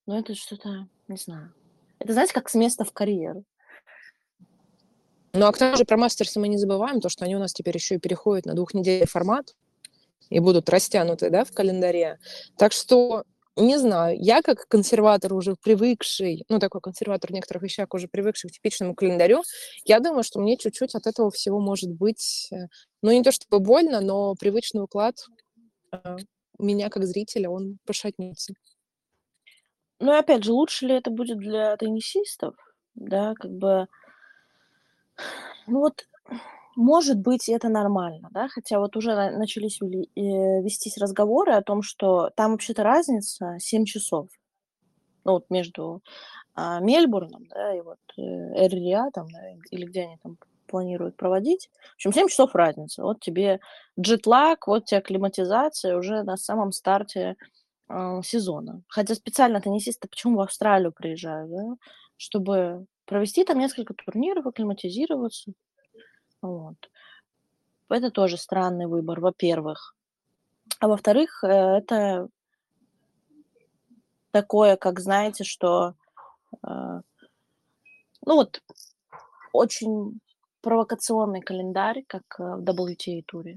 но 0.07 0.19
это 0.19 0.35
что-то, 0.35 0.89
не 1.09 1.17
знаю. 1.17 1.53
Это, 1.99 2.13
знаете, 2.13 2.33
как 2.33 2.49
с 2.49 2.55
места 2.55 2.85
в 2.85 2.93
карьеру. 2.93 3.45
Ну, 5.35 5.47
а 5.47 5.53
к 5.53 5.59
тому 5.59 5.77
же 5.77 5.85
про 5.85 5.97
мастерсы 5.97 6.41
мы 6.41 6.49
не 6.49 6.57
забываем, 6.57 7.01
то, 7.01 7.09
что 7.09 7.25
они 7.25 7.37
у 7.37 7.39
нас 7.39 7.53
теперь 7.53 7.77
еще 7.77 7.97
и 7.97 7.99
переходят 7.99 8.47
на 8.47 8.55
двухнедельный 8.55 9.07
формат 9.07 9.55
и 10.31 10.41
будут 10.41 10.69
растянуты, 10.69 11.31
да, 11.31 11.45
в 11.45 11.53
календаре. 11.53 12.19
Так 12.57 12.73
что, 12.73 13.25
не 13.57 13.79
знаю, 13.79 14.17
я 14.21 14.43
как 14.43 14.67
консерватор 14.69 15.33
уже 15.35 15.57
привыкший, 15.63 16.45
ну, 16.49 16.59
такой 16.59 16.81
консерватор 16.81 17.31
в 17.31 17.35
некоторых 17.35 17.63
вещах 17.63 17.89
уже 17.93 18.09
привыкший 18.09 18.51
к 18.51 18.53
типичному 18.53 18.95
календарю, 18.95 19.43
я 19.85 20.01
думаю, 20.01 20.23
что 20.23 20.41
мне 20.41 20.57
чуть-чуть 20.57 20.95
от 20.95 21.07
этого 21.07 21.31
всего 21.31 21.61
может 21.61 21.91
быть, 21.91 22.49
э, 22.53 22.67
ну, 23.03 23.11
не 23.11 23.23
то 23.23 23.33
чтобы 23.33 23.61
больно, 23.61 24.01
но 24.01 24.35
привычный 24.35 24.83
уклад 24.83 25.17
э, 25.93 26.17
меня 26.59 26.91
как 26.91 27.05
зрителя, 27.05 27.51
он 27.51 27.79
пошатнется. 27.87 28.53
Ну 30.01 30.15
и 30.15 30.19
опять 30.19 30.45
же, 30.45 30.53
лучше 30.53 30.87
ли 30.87 30.95
это 30.95 31.11
будет 31.11 31.39
для 31.39 31.77
теннисистов? 31.77 32.55
Да, 32.95 33.35
как 33.35 33.51
бы... 33.51 33.87
Ну 35.67 35.81
вот, 35.81 36.07
может 36.79 37.19
быть, 37.19 37.49
это 37.49 37.69
нормально, 37.69 38.29
да, 38.33 38.49
хотя 38.49 38.79
вот 38.79 38.97
уже 38.97 39.15
на- 39.15 39.33
начались 39.33 39.81
э, 39.83 39.87
вестись 40.63 40.97
разговоры 40.97 41.53
о 41.53 41.63
том, 41.63 41.83
что 41.83 42.31
там 42.37 42.53
вообще-то 42.53 42.85
разница 42.85 43.57
7 43.59 43.85
часов. 43.85 44.29
Ну 45.25 45.33
вот 45.33 45.51
между 45.51 46.03
а, 46.55 46.81
Мельбурном, 46.81 47.47
да, 47.49 47.75
и 47.77 47.81
вот 47.81 47.99
э, 48.19 48.23
Эр-Риадом, 48.23 49.29
да, 49.33 49.41
или 49.71 49.87
где 49.87 50.03
они 50.03 50.19
там 50.23 50.39
планируют 50.69 51.17
проводить. 51.17 51.71
В 51.93 51.97
общем, 51.97 52.13
7 52.13 52.29
часов 52.29 52.55
разница. 52.55 53.03
Вот 53.03 53.21
тебе 53.21 53.61
джетлаг, 53.99 54.69
вот 54.69 54.87
тебе 54.87 54.99
акклиматизация 54.99 55.97
уже 55.97 56.23
на 56.23 56.37
самом 56.37 56.73
старте 56.73 57.37
а, 57.89 58.23
сезона. 58.23 58.83
Хотя 58.89 59.15
специально 59.17 59.61
теннисисты 59.61 60.09
почему 60.09 60.37
в 60.39 60.43
Австралию 60.43 60.93
приезжают, 60.93 61.51
да? 61.51 61.77
Чтобы 62.17 62.87
провести 63.07 63.45
там 63.45 63.59
несколько 63.59 63.95
турниров, 63.95 64.47
акклиматизироваться. 64.47 65.53
Вот. 66.43 66.77
Это 67.89 68.11
тоже 68.11 68.37
странный 68.37 68.87
выбор, 68.87 69.21
во-первых. 69.21 69.95
А 70.81 70.89
во-вторых, 70.89 71.43
э, 71.43 71.49
это 71.49 72.29
такое, 74.31 74.77
как 74.77 75.01
знаете, 75.01 75.45
что 75.45 75.95
э, 76.63 77.01
ну 78.27 78.35
вот 78.35 78.63
очень 79.53 80.21
провокационный 80.61 81.41
календарь, 81.41 82.05
как 82.07 82.23
э, 82.39 82.43
в 82.43 82.63
WTA-туре, 82.63 83.57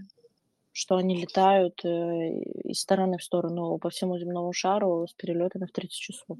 что 0.71 0.95
они 0.95 1.21
летают 1.21 1.83
из 1.83 2.79
стороны 2.79 3.17
в 3.17 3.23
сторону 3.23 3.77
по 3.77 3.89
всему 3.89 4.17
земному 4.17 4.53
шару 4.53 5.05
с 5.07 5.13
перелетами 5.13 5.65
в 5.65 5.71
30 5.71 5.91
часов. 5.91 6.37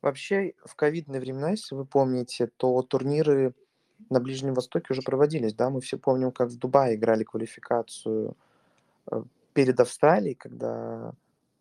Вообще, 0.00 0.54
в 0.64 0.76
ковидные 0.76 1.20
времена, 1.20 1.50
если 1.50 1.74
вы 1.74 1.84
помните, 1.84 2.46
то 2.56 2.80
турниры 2.82 3.52
на 4.10 4.20
Ближнем 4.20 4.54
Востоке 4.54 4.86
уже 4.90 5.02
проводились, 5.02 5.54
да? 5.54 5.70
Мы 5.70 5.80
все 5.80 5.98
помним, 5.98 6.32
как 6.32 6.48
в 6.48 6.58
Дубае 6.58 6.94
играли 6.94 7.24
квалификацию 7.24 8.36
э, 9.10 9.22
перед 9.52 9.80
Австралией, 9.80 10.34
когда 10.34 11.12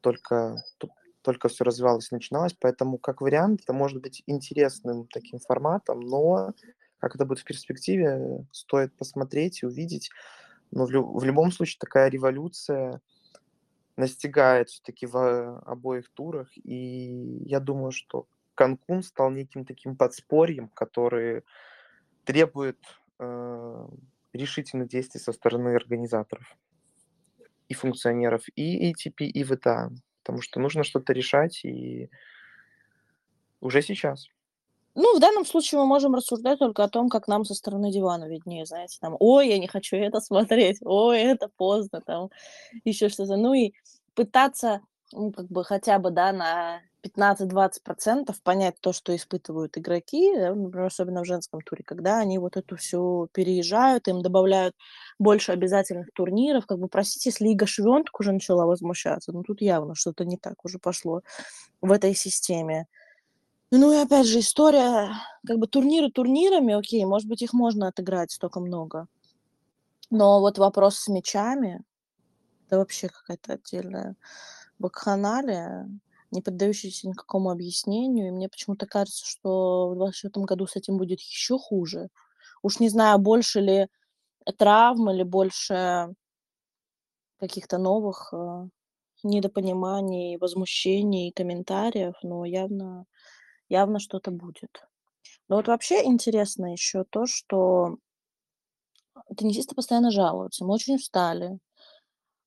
только, 0.02 0.64
только 1.22 1.50
все 1.50 1.64
развивалось 1.64 2.12
и 2.12 2.16
начиналось. 2.16 2.56
Поэтому, 2.60 2.98
как 2.98 3.22
вариант, 3.22 3.62
это 3.64 3.74
может 3.74 4.02
быть 4.02 4.24
интересным 4.28 5.08
таким 5.08 5.40
форматом, 5.40 6.00
но 6.00 6.54
как 7.00 7.16
это 7.16 7.26
будет 7.26 7.40
в 7.40 7.44
перспективе, 7.44 8.46
стоит 8.52 8.94
посмотреть 8.96 9.62
и 9.62 9.66
увидеть. 9.66 10.10
Но 10.72 10.86
в, 10.86 10.92
лю- 10.92 11.18
в 11.18 11.24
любом 11.24 11.52
случае 11.52 11.78
такая 11.80 12.10
революция 12.10 13.02
настигает 13.96 14.70
все-таки 14.70 15.06
в 15.06 15.18
э, 15.18 15.60
обоих 15.66 16.10
турах. 16.10 16.50
И 16.56 17.44
я 17.46 17.60
думаю, 17.60 17.92
что 17.92 18.28
Канкун 18.56 19.04
стал 19.04 19.32
неким 19.32 19.66
таким 19.66 19.96
подспорьем, 19.96 20.70
который 20.70 21.44
требует 22.28 22.78
э, 23.20 23.88
решительных 24.34 24.90
действий 24.90 25.22
со 25.22 25.32
стороны 25.32 25.70
организаторов 25.70 26.58
и 27.70 27.74
функционеров 27.74 28.44
и 28.56 28.92
ATP, 28.92 29.26
и 29.26 29.44
VTA. 29.44 29.90
Потому 30.24 30.42
что 30.42 30.60
нужно 30.60 30.84
что-то 30.84 31.14
решать 31.14 31.64
и 31.64 32.10
уже 33.62 33.82
сейчас. 33.82 34.28
Ну, 34.94 35.16
в 35.16 35.22
данном 35.22 35.46
случае 35.46 35.80
мы 35.80 35.86
можем 35.86 36.16
рассуждать 36.16 36.60
только 36.60 36.84
о 36.84 36.90
том, 36.90 37.08
как 37.08 37.28
нам 37.28 37.46
со 37.46 37.54
стороны 37.54 37.92
дивана 37.92 38.28
виднее, 38.28 38.66
знаете, 38.66 38.98
там, 39.00 39.16
ой, 39.20 39.48
я 39.48 39.60
не 39.60 39.68
хочу 39.68 39.96
это 39.96 40.20
смотреть, 40.20 40.80
ой, 40.82 41.22
это 41.22 41.50
поздно, 41.56 42.02
там, 42.02 42.30
еще 42.84 43.08
что-то. 43.08 43.38
Ну 43.38 43.54
и 43.54 43.74
пытаться, 44.16 44.82
ну, 45.14 45.32
как 45.32 45.48
бы 45.48 45.64
хотя 45.64 46.00
бы, 46.00 46.12
да, 46.12 46.34
на 46.34 46.82
15-20% 47.08 48.36
понять 48.44 48.76
то, 48.82 48.94
что 48.94 49.16
испытывают 49.16 49.78
игроки, 49.78 50.34
да, 50.36 50.54
например, 50.54 50.88
особенно 50.88 51.22
в 51.24 51.26
женском 51.26 51.62
туре, 51.62 51.84
когда 51.84 52.20
они 52.20 52.38
вот 52.40 52.58
эту 52.58 52.78
всю 52.78 53.30
переезжают, 53.34 54.08
им 54.08 54.22
добавляют 54.22 54.76
больше 55.20 55.52
обязательных 55.52 56.12
турниров, 56.14 56.66
как 56.66 56.80
бы, 56.80 56.88
простите, 56.88 57.30
если 57.30 57.46
Лига 57.46 57.66
Швенток 57.66 58.20
уже 58.20 58.32
начала 58.32 58.66
возмущаться, 58.66 59.32
ну, 59.32 59.44
тут 59.44 59.62
явно 59.62 59.96
что-то 59.96 60.26
не 60.26 60.38
так 60.38 60.64
уже 60.66 60.80
пошло 60.80 61.22
в 61.82 61.92
этой 61.92 62.14
системе. 62.16 62.88
Ну 63.72 63.92
и 63.92 63.98
опять 63.98 64.28
же 64.28 64.40
история, 64.40 65.12
как 65.46 65.58
бы 65.58 65.68
турниры 65.68 66.10
турнирами, 66.10 66.74
окей, 66.74 67.04
может 67.06 67.28
быть, 67.28 67.42
их 67.42 67.54
можно 67.54 67.88
отыграть 67.88 68.32
столько 68.32 68.62
много. 68.62 69.08
Но 70.10 70.40
вот 70.40 70.58
вопрос 70.58 70.98
с 70.98 71.08
мячами, 71.10 71.84
это 72.66 72.78
вообще 72.78 73.10
какая-то 73.10 73.54
отдельная 73.54 74.16
бакханалия, 74.80 75.90
не 76.32 76.42
поддающаяся 76.42 77.08
никакому 77.08 77.50
объяснению. 77.52 78.28
И 78.30 78.32
мне 78.32 78.50
почему-то 78.50 78.86
кажется, 78.86 79.26
что 79.26 79.90
в 79.90 79.96
2024 79.96 80.46
году 80.46 80.68
с 80.68 80.76
этим 80.76 80.98
будет 80.98 81.20
еще 81.22 81.58
хуже. 81.58 82.10
Уж 82.64 82.80
не 82.80 82.90
знаю, 82.90 83.20
больше 83.20 83.62
ли 83.62 83.88
травм 84.58 85.10
или 85.12 85.24
больше 85.24 86.14
каких-то 87.40 87.78
новых 87.78 88.34
э, 88.34 88.68
недопониманий, 89.24 90.38
возмущений, 90.38 91.32
комментариев, 91.32 92.16
но 92.24 92.46
явно 92.46 93.06
явно 93.70 94.00
что-то 94.00 94.32
будет. 94.32 94.86
Но 95.50 95.58
вот 95.58 95.68
вообще 95.68 96.04
интересно 96.06 96.72
еще 96.72 97.04
то, 97.04 97.26
что 97.26 97.98
теннисисты 99.36 99.76
постоянно 99.76 100.12
жалуются. 100.12 100.66
Мы 100.66 100.74
очень 100.74 100.96
устали. 100.96 101.60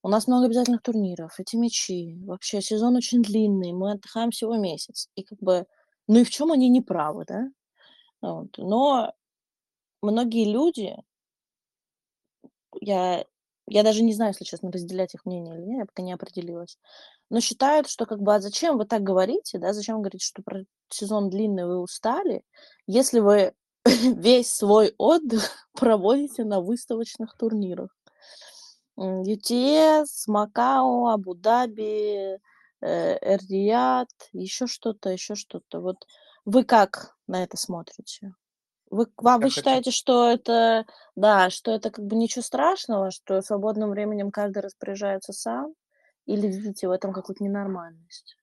У 0.02 0.08
нас 0.08 0.26
много 0.26 0.46
обязательных 0.46 0.82
турниров, 0.82 1.38
эти 1.38 1.56
мячи. 1.56 2.16
Вообще 2.24 2.62
сезон 2.62 2.96
очень 2.96 3.22
длинный, 3.22 3.72
мы 3.72 3.92
отдыхаем 3.92 4.30
всего 4.30 4.56
месяц. 4.56 5.08
И 5.14 5.22
как 5.22 5.38
бы, 5.40 5.66
ну 6.06 6.20
и 6.20 6.24
в 6.24 6.30
чем 6.30 6.52
они 6.52 6.68
не 6.70 6.80
правы, 6.80 7.24
да? 7.26 7.48
Вот. 8.22 8.56
Но 8.56 9.12
многие 10.02 10.50
люди, 10.50 10.96
я, 12.80 13.24
я 13.66 13.82
даже 13.82 14.02
не 14.02 14.14
знаю, 14.14 14.30
если 14.30 14.44
честно, 14.44 14.72
разделять 14.72 15.14
их 15.14 15.26
мнение 15.26 15.56
или 15.56 15.66
нет, 15.66 15.78
я 15.80 15.86
пока 15.86 16.02
не 16.02 16.12
определилась, 16.12 16.78
но 17.28 17.40
считают, 17.40 17.88
что 17.88 18.06
как 18.06 18.20
бы, 18.20 18.34
а 18.34 18.40
зачем 18.40 18.78
вы 18.78 18.86
так 18.86 19.02
говорите, 19.02 19.58
да, 19.58 19.72
зачем 19.72 19.96
вы 19.96 20.02
говорите, 20.02 20.24
что 20.24 20.42
про 20.42 20.64
сезон 20.88 21.30
длинный 21.30 21.66
вы 21.66 21.78
устали, 21.78 22.42
если 22.86 23.20
вы 23.20 23.54
весь 23.84 24.52
свой 24.52 24.94
отдых 24.98 25.68
проводите 25.72 26.44
на 26.44 26.60
выставочных 26.60 27.36
турнирах. 27.36 27.94
UTS, 29.00 30.24
Макао, 30.26 31.08
Абу-Даби, 31.08 32.36
э, 32.36 32.38
Эр-Рияд, 32.80 34.08
еще 34.32 34.66
что-то, 34.66 35.10
еще 35.10 35.34
что-то. 35.34 35.80
Вот 35.80 36.06
вы 36.44 36.64
как 36.64 37.16
на 37.26 37.42
это 37.42 37.56
смотрите? 37.56 38.34
Вы, 38.90 39.06
вам, 39.16 39.40
вы 39.40 39.50
считаете, 39.50 39.92
что 39.92 40.28
это, 40.28 40.84
да, 41.14 41.48
что 41.50 41.70
это 41.70 41.90
как 41.90 42.04
бы 42.04 42.16
ничего 42.16 42.42
страшного, 42.42 43.10
что 43.10 43.40
свободным 43.40 43.90
временем 43.90 44.30
каждый 44.30 44.62
распоряжается 44.62 45.32
сам? 45.32 45.74
Или 46.26 46.48
видите 46.48 46.88
в 46.88 46.90
этом 46.90 47.12
какую-то 47.12 47.42
ненормальность? 47.42 48.36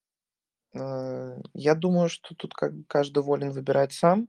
Э, 0.74 1.38
я 1.54 1.76
думаю, 1.76 2.10
что 2.10 2.34
тут 2.36 2.54
как 2.54 2.74
бы 2.74 2.84
каждый 2.88 3.24
волен 3.24 3.52
выбирать 3.52 3.94
сам, 3.94 4.28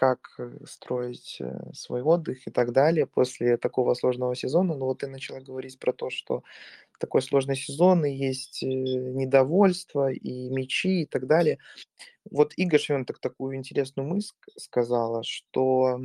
как 0.00 0.30
э, 0.38 0.50
строить 0.64 1.36
э, 1.42 1.72
свой 1.74 2.00
отдых 2.00 2.46
и 2.46 2.50
так 2.50 2.72
далее 2.72 3.06
после 3.06 3.58
такого 3.58 3.92
сложного 3.92 4.34
сезона. 4.34 4.74
Но 4.74 4.86
вот 4.86 5.00
ты 5.00 5.08
начала 5.08 5.40
говорить 5.40 5.78
про 5.78 5.92
то, 5.92 6.08
что 6.08 6.42
такой 6.98 7.20
сложный 7.20 7.54
сезон, 7.54 8.06
и 8.06 8.10
есть 8.10 8.62
недовольство, 8.62 10.10
и 10.10 10.48
мечи, 10.48 11.02
и 11.02 11.06
так 11.06 11.26
далее. 11.26 11.58
Вот 12.30 12.54
Ига 12.56 12.78
Швентек 12.78 13.18
такую 13.18 13.56
интересную 13.56 14.08
мысль 14.08 14.34
сказала, 14.56 15.22
что 15.22 16.00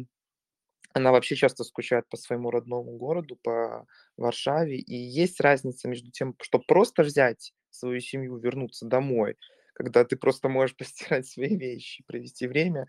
она 0.93 1.13
вообще 1.13 1.37
часто 1.37 1.63
скучает 1.63 2.09
по 2.09 2.17
своему 2.17 2.51
родному 2.51 2.97
городу, 2.97 3.37
по 3.41 3.85
Варшаве. 4.17 4.77
И 4.77 4.93
есть 4.93 5.39
разница 5.39 5.87
между 5.87 6.11
тем, 6.11 6.35
что 6.41 6.59
просто 6.59 7.03
взять 7.03 7.53
свою 7.69 8.01
семью, 8.01 8.35
вернуться 8.35 8.85
домой, 8.85 9.37
когда 9.73 10.03
ты 10.03 10.17
просто 10.17 10.49
можешь 10.49 10.75
постирать 10.77 11.27
свои 11.27 11.55
вещи, 11.55 12.03
провести 12.07 12.45
время, 12.45 12.87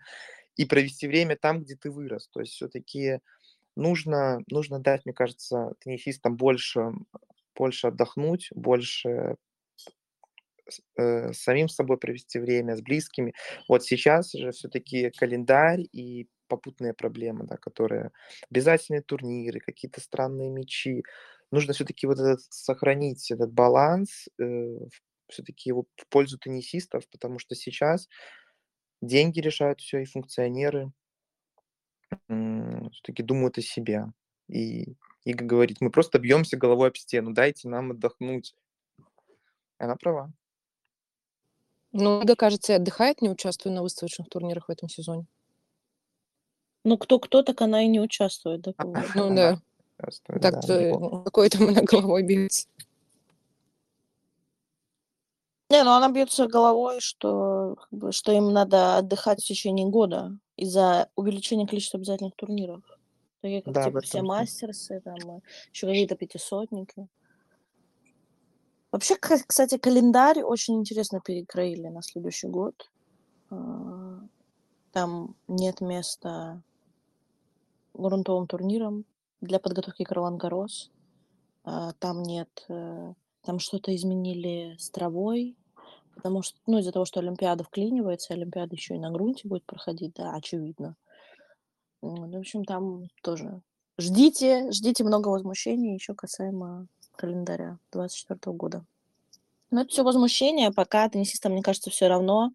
и 0.57 0.65
провести 0.65 1.07
время 1.07 1.37
там, 1.37 1.61
где 1.61 1.75
ты 1.75 1.89
вырос. 1.91 2.27
То 2.29 2.41
есть 2.41 2.53
все-таки 2.53 3.19
нужно, 3.75 4.41
нужно 4.49 4.79
дать, 4.79 5.05
мне 5.05 5.13
кажется, 5.13 5.73
теннисистам 5.79 6.35
больше, 6.35 6.91
больше 7.55 7.87
отдохнуть, 7.87 8.49
больше 8.53 9.37
э, 10.97 11.31
самим 11.33 11.69
собой 11.69 11.97
провести 11.97 12.39
время, 12.39 12.75
с 12.75 12.81
близкими. 12.81 13.33
Вот 13.69 13.83
сейчас 13.83 14.31
же 14.33 14.51
все-таки 14.51 15.11
календарь 15.11 15.81
и 15.91 16.27
попутные 16.47 16.93
проблемы, 16.93 17.45
да, 17.45 17.57
которые 17.57 18.11
обязательные 18.49 19.01
турниры, 19.01 19.59
какие-то 19.59 20.01
странные 20.01 20.49
мячи. 20.49 21.03
Нужно 21.51 21.73
все-таки 21.73 22.07
вот 22.07 22.19
этот 22.19 22.41
сохранить 22.49 23.31
этот 23.31 23.51
баланс, 23.53 24.27
э, 24.39 24.77
все-таки 25.29 25.69
его 25.69 25.85
в 25.97 26.07
пользу 26.09 26.37
теннисистов, 26.37 27.03
потому 27.09 27.37
что 27.39 27.53
сейчас 27.53 28.07
деньги 29.01 29.39
решают 29.39 29.81
все 29.81 29.99
и 29.99 30.05
функционеры 30.05 30.91
все-таки 32.27 33.23
думают 33.23 33.57
о 33.57 33.61
себе. 33.61 34.05
И 34.47 34.95
Ига 35.25 35.45
говорит, 35.45 35.81
мы 35.81 35.89
просто 35.91 36.19
бьемся 36.19 36.57
головой 36.57 36.89
об 36.89 36.97
стену, 36.97 37.33
дайте 37.33 37.67
нам 37.67 37.91
отдохнуть. 37.91 38.55
Она 39.77 39.95
права. 39.95 40.31
Ну, 41.91 42.21
Ига, 42.21 42.35
кажется, 42.35 42.73
и 42.73 42.75
отдыхает, 42.75 43.21
не 43.21 43.29
участвуя 43.29 43.73
на 43.73 43.81
выставочных 43.81 44.29
турнирах 44.29 44.67
в 44.67 44.71
этом 44.71 44.89
сезоне. 44.89 45.25
Ну, 46.83 46.97
кто-кто, 46.97 47.43
так 47.43 47.61
она 47.61 47.83
и 47.83 47.87
не 47.87 47.99
участвует, 47.99 48.61
да, 48.61 48.73
Ну 49.15 49.35
да, 49.35 49.61
участвует, 49.97 50.41
так 50.41 50.53
да, 50.53 50.61
то 50.61 50.81
неплохо. 50.81 51.23
какой 51.25 51.49
там 51.49 51.67
она 51.67 51.81
головой 51.81 52.23
бьется. 52.23 52.67
Не, 55.69 55.83
ну 55.83 55.91
она 55.91 56.09
бьется 56.09 56.47
головой, 56.47 57.01
что, 57.01 57.75
как 57.75 57.99
бы, 57.99 58.11
что 58.11 58.31
им 58.31 58.53
надо 58.53 58.97
отдыхать 58.97 59.41
в 59.41 59.45
течение 59.45 59.87
года 59.87 60.37
из-за 60.55 61.09
увеличения 61.15 61.67
количества 61.67 61.97
обязательных 61.97 62.35
турниров. 62.35 62.83
Такие 63.41 63.61
как 63.61 63.73
Да, 63.73 63.83
типа 63.83 64.01
все 64.01 64.21
мастерсы, 64.21 65.01
там, 65.01 65.41
еще 65.73 65.87
какие-то 65.87 66.15
пятисотники. 66.15 67.07
Вообще, 68.91 69.15
кстати, 69.17 69.77
календарь 69.77 70.41
очень 70.41 70.75
интересно 70.79 71.19
перекроили 71.19 71.87
на 71.87 72.01
следующий 72.01 72.47
год. 72.47 72.89
А, 73.49 74.19
Там 74.91 75.35
нет 75.47 75.81
места 75.81 76.63
грунтовым 77.93 78.47
турнирам 78.47 79.05
для 79.41 79.59
подготовки 79.59 80.03
к 80.03 80.11
Ролан 80.11 80.37
Гарос. 80.37 80.89
А, 81.63 81.91
Там 81.99 82.23
нет, 82.23 82.65
э, 82.69 83.13
там 83.47 83.59
что-то 83.59 83.95
изменили 83.95 84.75
с 84.77 84.89
травой, 84.89 85.55
потому 86.13 86.41
что, 86.41 86.59
ну, 86.67 86.79
из-за 86.79 86.91
того, 86.91 87.05
что 87.05 87.21
Олимпиада 87.21 87.63
вклинивается, 87.63 88.33
Олимпиада 88.33 88.75
еще 88.75 88.95
и 88.95 88.99
на 88.99 89.09
грунте 89.09 89.47
будет 89.47 89.63
проходить, 89.63 90.15
да, 90.15 90.33
очевидно. 90.33 90.97
Вот, 92.01 92.29
В 92.29 92.37
общем, 92.37 92.65
там 92.65 93.07
тоже 93.23 93.61
ждите, 93.97 94.69
ждите 94.73 95.05
много 95.05 95.29
возмущений 95.29 95.93
еще 95.93 96.13
касаемо 96.13 96.87
календаря 97.15 97.79
24 97.93 98.53
года. 98.53 98.83
Но 99.71 99.81
это 99.81 99.91
все 99.91 100.03
возмущение, 100.03 100.71
пока 100.73 101.07
теннисистам, 101.07 101.53
мне 101.53 101.63
кажется, 101.63 101.89
все 101.89 102.09
равно. 102.09 102.51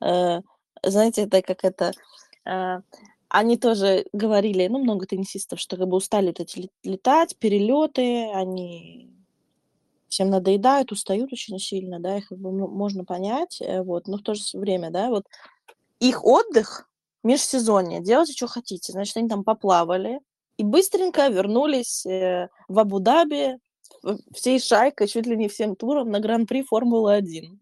Э, 0.00 0.40
знаете, 0.82 1.24
это 1.24 1.42
как 1.42 1.64
это... 1.64 1.92
э, 2.46 2.80
они 3.28 3.58
тоже 3.58 4.06
говорили, 4.14 4.66
ну, 4.68 4.78
много 4.78 5.04
теннисистов, 5.04 5.60
что 5.60 5.76
как 5.76 5.86
бы 5.86 5.98
устали 5.98 6.28
вот 6.28 6.40
эти 6.40 6.60
лет- 6.60 6.72
летать, 6.82 7.36
перелеты, 7.36 8.30
они 8.32 9.19
всем 10.10 10.28
надоедают, 10.28 10.92
устают 10.92 11.32
очень 11.32 11.58
сильно, 11.58 12.00
да, 12.00 12.18
их 12.18 12.28
как 12.28 12.38
бы 12.38 12.50
м- 12.50 12.70
можно 12.70 13.04
понять, 13.04 13.62
э, 13.62 13.82
вот, 13.82 14.08
но 14.08 14.18
в 14.18 14.22
то 14.22 14.34
же 14.34 14.42
время, 14.58 14.90
да, 14.90 15.08
вот 15.08 15.24
их 16.00 16.24
отдых 16.24 16.90
межсезонье, 17.22 18.00
делайте, 18.00 18.34
что 18.34 18.48
хотите, 18.48 18.92
значит, 18.92 19.16
они 19.16 19.28
там 19.28 19.44
поплавали 19.44 20.20
и 20.56 20.64
быстренько 20.64 21.28
вернулись 21.28 22.04
э, 22.04 22.48
в 22.68 22.78
Абу-Даби 22.78 23.58
всей 24.32 24.60
шайкой, 24.60 25.06
чуть 25.06 25.26
ли 25.26 25.36
не 25.36 25.48
всем 25.48 25.76
туром 25.76 26.10
на 26.10 26.20
Гран-при 26.20 26.62
Формулы-1. 26.62 27.58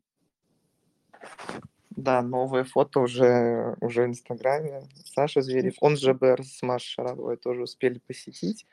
Да, 1.90 2.22
новые 2.22 2.64
фото 2.64 3.00
уже, 3.00 3.76
уже 3.80 4.04
в 4.04 4.06
Инстаграме. 4.06 4.88
Саша 5.04 5.42
Зверев, 5.42 5.74
он 5.80 5.96
же 5.96 6.14
БР 6.14 6.44
с 6.44 6.62
Машей 6.62 6.90
Шараповой 6.90 7.36
тоже 7.36 7.62
успели 7.62 7.98
посетить. 7.98 8.66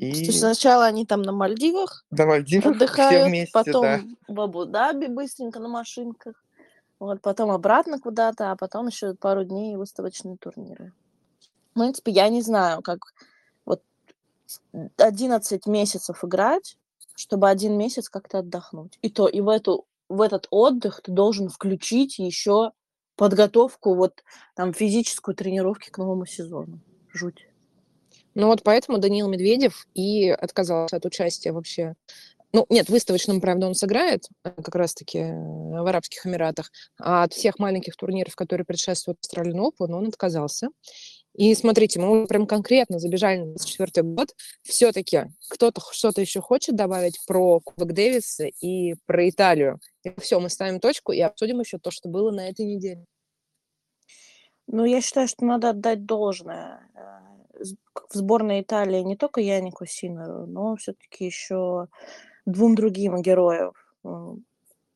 То 0.00 0.06
есть 0.06 0.22
И 0.22 0.32
сначала 0.32 0.86
они 0.86 1.04
там 1.04 1.20
на 1.20 1.32
Мальдивах 1.32 2.06
на 2.10 2.24
Мальдивах 2.24 2.74
отдыхают, 2.74 3.28
вместе, 3.28 3.52
потом 3.52 3.82
да. 3.82 4.00
в 4.28 4.40
Абу-Даби 4.40 5.08
быстренько 5.08 5.60
на 5.60 5.68
машинках, 5.68 6.42
вот, 6.98 7.20
потом 7.20 7.50
обратно 7.50 8.00
куда-то, 8.00 8.50
а 8.50 8.56
потом 8.56 8.86
еще 8.86 9.12
пару 9.14 9.44
дней 9.44 9.76
выставочные 9.76 10.38
турниры. 10.38 10.94
В 11.74 11.78
принципе, 11.78 12.12
я 12.12 12.30
не 12.30 12.40
знаю, 12.40 12.80
как 12.80 13.00
вот 13.66 13.82
11 14.96 15.66
месяцев 15.66 16.24
играть, 16.24 16.78
чтобы 17.14 17.50
один 17.50 17.76
месяц 17.76 18.08
как-то 18.08 18.38
отдохнуть. 18.38 18.98
И 19.02 19.10
то, 19.10 19.28
и 19.28 19.42
в, 19.42 19.50
эту, 19.50 19.84
в 20.08 20.22
этот 20.22 20.46
отдых 20.50 21.02
ты 21.02 21.12
должен 21.12 21.50
включить 21.50 22.18
еще 22.18 22.72
подготовку, 23.16 23.94
вот 23.94 24.24
там 24.54 24.72
физическую 24.72 25.34
тренировки 25.34 25.90
к 25.90 25.98
новому 25.98 26.24
сезону. 26.24 26.80
Жуть. 27.12 27.49
Ну 28.34 28.46
вот 28.46 28.62
поэтому 28.62 28.98
Даниил 28.98 29.28
Медведев 29.28 29.86
и 29.94 30.28
отказался 30.28 30.96
от 30.96 31.04
участия 31.04 31.52
вообще. 31.52 31.94
Ну, 32.52 32.66
нет, 32.68 32.88
выставочным, 32.88 33.40
правда, 33.40 33.68
он 33.68 33.74
сыграет 33.74 34.26
э, 34.44 34.50
как 34.50 34.74
раз-таки 34.74 35.18
э, 35.18 35.32
в 35.32 35.86
Арабских 35.86 36.26
Эмиратах, 36.26 36.72
а 36.98 37.22
от 37.22 37.32
всех 37.32 37.60
маленьких 37.60 37.94
турниров, 37.94 38.34
которые 38.34 38.64
предшествуют 38.64 39.18
Australian 39.20 39.70
Open, 39.70 39.92
он 39.92 40.08
отказался. 40.08 40.68
И 41.34 41.54
смотрите, 41.54 42.00
мы 42.00 42.26
прям 42.26 42.48
конкретно 42.48 42.98
забежали 42.98 43.38
на 43.38 43.46
24 43.46 44.02
год. 44.08 44.34
Все-таки 44.62 45.26
кто-то 45.48 45.80
что-то 45.92 46.20
еще 46.20 46.40
хочет 46.40 46.74
добавить 46.74 47.20
про 47.24 47.60
Кубок 47.60 47.92
Дэвиса 47.92 48.46
и 48.46 48.94
про 49.06 49.28
Италию. 49.28 49.78
все, 50.18 50.40
мы 50.40 50.50
ставим 50.50 50.80
точку 50.80 51.12
и 51.12 51.20
обсудим 51.20 51.60
еще 51.60 51.78
то, 51.78 51.92
что 51.92 52.08
было 52.08 52.32
на 52.32 52.48
этой 52.48 52.66
неделе. 52.66 53.04
Ну, 54.66 54.84
я 54.84 55.00
считаю, 55.00 55.28
что 55.28 55.44
надо 55.44 55.70
отдать 55.70 56.04
должное. 56.04 56.80
В 57.60 58.14
сборной 58.14 58.62
Италии 58.62 59.00
не 59.00 59.16
только 59.16 59.40
Янику 59.40 59.86
Синеру, 59.86 60.46
но 60.46 60.76
все-таки 60.76 61.26
еще 61.26 61.88
двум 62.46 62.74
другим 62.74 63.20
героям 63.22 63.72
э, 64.04 64.34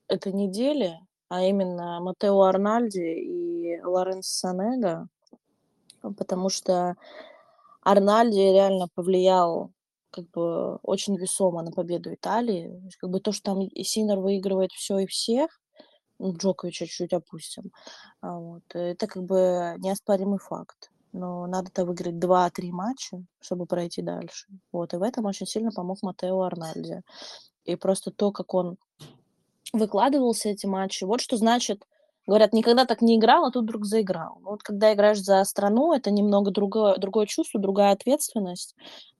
этой 0.08 0.32
недели, 0.32 0.98
а 1.28 1.42
именно 1.42 2.00
Матео 2.00 2.42
Арнальди 2.42 3.00
и 3.00 3.80
Лоренс 3.82 4.28
Санега, 4.28 5.08
потому 6.16 6.48
что 6.48 6.96
Арнальди 7.82 8.40
реально 8.40 8.88
повлиял 8.94 9.70
как 10.10 10.30
бы 10.30 10.76
очень 10.76 11.16
весомо 11.16 11.62
на 11.62 11.72
победу 11.72 12.14
Италии. 12.14 12.80
Как 13.00 13.10
бы 13.10 13.20
то, 13.20 13.32
что 13.32 13.54
там 13.54 13.68
Синер 13.74 14.20
выигрывает 14.20 14.70
все 14.72 14.98
и 14.98 15.06
всех, 15.06 15.60
ну, 16.18 16.32
Джоковича 16.36 16.86
чуть-чуть 16.86 17.12
опустим, 17.12 17.72
а, 18.20 18.38
вот, 18.38 18.62
это 18.72 19.06
как 19.06 19.24
бы 19.24 19.74
неоспоримый 19.78 20.38
факт. 20.38 20.90
Но 21.16 21.46
надо-то 21.46 21.84
выиграть 21.84 22.16
2-3 22.16 22.72
матча, 22.72 23.22
чтобы 23.40 23.66
пройти 23.66 24.02
дальше. 24.02 24.48
Вот, 24.72 24.94
и 24.94 24.96
в 24.96 25.02
этом 25.02 25.26
очень 25.26 25.46
сильно 25.46 25.70
помог 25.70 26.02
Матео 26.02 26.42
Арнальди. 26.42 27.02
И 27.64 27.76
просто 27.76 28.10
то, 28.10 28.32
как 28.32 28.52
он 28.52 28.78
выкладывался 29.72 30.48
эти 30.48 30.66
матчи, 30.66 31.04
вот 31.04 31.20
что 31.20 31.36
значит 31.36 31.86
Говорят, 32.26 32.54
никогда 32.54 32.86
так 32.86 33.02
не 33.02 33.16
играл, 33.16 33.44
а 33.44 33.50
тут 33.50 33.64
вдруг 33.64 33.84
заиграл. 33.84 34.38
Ну, 34.40 34.50
вот 34.52 34.62
когда 34.62 34.92
играешь 34.94 35.20
за 35.20 35.44
страну, 35.44 35.92
это 35.92 36.10
немного 36.10 36.50
другое 36.50 36.96
другое 36.96 37.26
чувство, 37.26 37.60
другая 37.60 37.92
ответственность. 37.92 38.74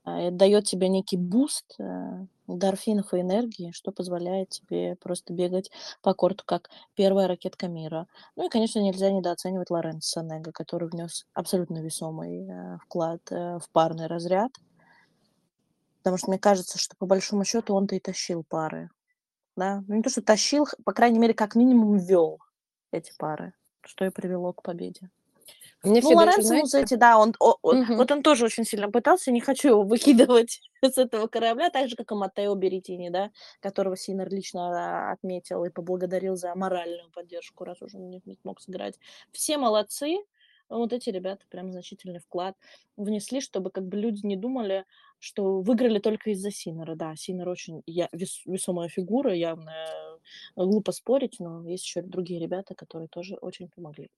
А, 0.04 0.20
это 0.20 0.36
даёт 0.36 0.64
тебе 0.64 0.88
некий 0.88 1.16
буст, 1.18 1.74
э, 1.78 2.26
эндорфинов 2.48 3.12
и 3.14 3.20
энергии, 3.20 3.72
что 3.72 3.90
позволяет 3.92 4.50
тебе 4.50 4.96
просто 4.96 5.32
бегать 5.34 5.70
по 6.02 6.14
корту 6.14 6.44
как 6.46 6.70
первая 6.94 7.26
ракетка 7.28 7.68
мира. 7.68 8.06
Ну 8.36 8.46
и, 8.46 8.48
конечно, 8.50 8.80
нельзя 8.80 9.10
недооценивать 9.10 9.70
Лоренцо 9.70 10.20
Санего, 10.20 10.50
который 10.52 10.88
внес 10.88 11.26
абсолютно 11.34 11.78
весомый, 11.82 12.46
э, 12.48 12.78
вклад, 12.84 13.20
э, 13.30 13.58
в 13.58 13.68
парный 13.72 14.06
разряд. 14.06 14.52
Потому 16.04 16.18
что 16.18 16.28
мне 16.30 16.38
кажется, 16.38 16.78
что 16.78 16.94
по 16.98 17.06
большому 17.06 17.44
счету 17.46 17.74
он-то 17.74 17.94
и 17.94 17.98
тащил 17.98 18.44
пары. 18.46 18.90
Да? 19.56 19.84
Ну, 19.88 19.96
не 19.96 20.02
то, 20.02 20.10
что 20.10 20.22
тащил, 20.22 20.66
по 20.84 20.92
крайней 20.92 21.18
мере, 21.18 21.34
как 21.34 21.54
минимум 21.56 21.98
вел 21.98 22.40
эти 22.94 23.12
пары, 23.18 23.52
что 23.84 24.04
и 24.04 24.10
привело 24.10 24.52
к 24.52 24.62
победе. 24.62 25.10
Мне 25.82 26.00
Ну, 26.02 26.14
Лоренцо 26.16 26.42
знаете 26.42 26.62
Музетти, 26.62 26.96
да, 26.96 27.18
он, 27.18 27.34
о, 27.40 27.56
о- 27.62 27.74
Мгм. 27.74 27.96
вот 27.96 28.10
он 28.10 28.22
тоже 28.22 28.46
очень 28.46 28.64
сильно 28.64 28.90
пытался, 28.90 29.30
не 29.30 29.40
хочу 29.40 29.68
его 29.68 29.82
выкидывать 30.30 30.62
с 30.80 30.96
этого 30.96 31.26
корабля, 31.26 31.68
так 31.70 31.88
же, 31.90 31.96
как 31.96 32.10
и 32.10 32.14
Маттео 32.14 32.54
Беретини, 32.54 33.10
да, 33.10 33.30
которого 33.60 33.96
Синер 33.96 34.30
лично 34.30 35.08
а, 35.08 35.12
отметил 35.12 35.62
и 35.64 35.70
поблагодарил 35.70 36.36
за 36.36 36.54
моральную 36.54 37.10
поддержку, 37.10 37.64
раз 37.64 37.82
уже 37.82 37.98
он 37.98 38.08
не, 38.08 38.22
не 38.24 38.34
смог 38.36 38.60
сыграть. 38.62 38.98
Все 39.32 39.58
молодцы, 39.58 40.16
вот 40.70 40.94
эти 40.94 41.10
ребята 41.10 41.44
прям 41.50 41.70
значительный 41.70 42.20
вклад 42.20 42.56
внесли, 42.96 43.40
чтобы 43.40 43.70
как 43.70 43.86
бы 43.86 43.98
люди 43.98 44.24
не 44.24 44.36
думали, 44.36 44.86
что 45.18 45.60
выиграли 45.60 45.98
только 45.98 46.30
из-за 46.30 46.50
Синера. 46.50 46.94
Да, 46.94 47.14
Синер 47.16 47.48
очень 47.48 47.82
я, 47.86 48.08
вес- 48.12 48.42
весомая 48.46 48.88
фигура, 48.88 49.34
явно 49.34 49.70
э, 49.70 50.13
глупо 50.56 50.92
спорить, 50.92 51.36
но 51.38 51.68
есть 51.68 51.84
еще 51.84 52.02
другие 52.02 52.40
ребята, 52.40 52.74
которые 52.74 53.08
тоже 53.08 53.36
очень 53.36 53.68
помогли. 53.68 54.10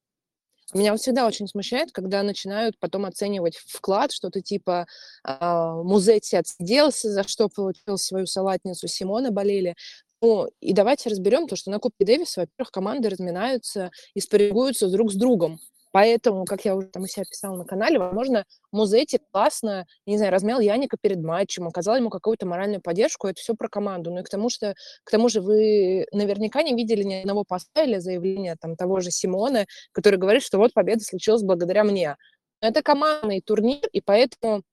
Меня 0.74 0.92
вот 0.92 1.00
всегда 1.00 1.26
очень 1.26 1.46
смущает, 1.46 1.92
когда 1.92 2.22
начинают 2.24 2.76
потом 2.80 3.04
оценивать 3.04 3.56
вклад, 3.56 4.10
что-то 4.10 4.40
типа 4.40 4.86
а, 5.22 5.74
Музетти 5.82 6.36
отсиделся, 6.36 7.10
за 7.10 7.22
что 7.22 7.48
получил 7.48 7.98
свою 7.98 8.26
салатницу, 8.26 8.88
Симона 8.88 9.30
болели. 9.30 9.76
Ну, 10.20 10.48
и 10.60 10.72
давайте 10.72 11.08
разберем 11.08 11.46
то, 11.46 11.54
что 11.54 11.70
на 11.70 11.78
Кубке 11.78 12.04
Дэвиса, 12.04 12.40
во-первых, 12.40 12.72
команды 12.72 13.08
разминаются 13.10 13.90
и 14.14 14.20
спаррингуются 14.20 14.88
друг 14.88 15.12
с 15.12 15.14
другом. 15.14 15.60
Поэтому, 15.96 16.44
как 16.44 16.66
я 16.66 16.76
уже 16.76 16.88
там 16.88 17.04
у 17.04 17.06
себя 17.06 17.24
писала 17.24 17.56
на 17.56 17.64
канале, 17.64 17.98
возможно, 17.98 18.44
Музетти 18.70 19.18
классно, 19.32 19.86
не 20.04 20.18
знаю, 20.18 20.30
размял 20.30 20.60
Яника 20.60 20.98
перед 21.00 21.22
матчем, 21.22 21.66
оказал 21.66 21.96
ему 21.96 22.10
какую-то 22.10 22.44
моральную 22.44 22.82
поддержку, 22.82 23.28
это 23.28 23.40
все 23.40 23.54
про 23.54 23.70
команду. 23.70 24.10
Ну 24.10 24.20
и 24.20 24.22
к 24.22 24.28
тому, 24.28 24.50
что, 24.50 24.74
к 25.04 25.10
тому 25.10 25.30
же 25.30 25.40
вы 25.40 26.04
наверняка 26.12 26.62
не 26.62 26.74
видели 26.74 27.02
ни 27.02 27.14
одного 27.14 27.44
поста 27.48 27.84
или 27.84 27.96
заявления 27.96 28.56
там 28.60 28.76
того 28.76 29.00
же 29.00 29.10
Симона, 29.10 29.64
который 29.92 30.18
говорит, 30.18 30.42
что 30.42 30.58
вот 30.58 30.74
победа 30.74 31.00
случилась 31.02 31.42
благодаря 31.42 31.82
мне. 31.82 32.16
Но 32.60 32.68
это 32.68 32.82
командный 32.82 33.40
турнир, 33.40 33.80
и 33.90 34.02
поэтому 34.02 34.64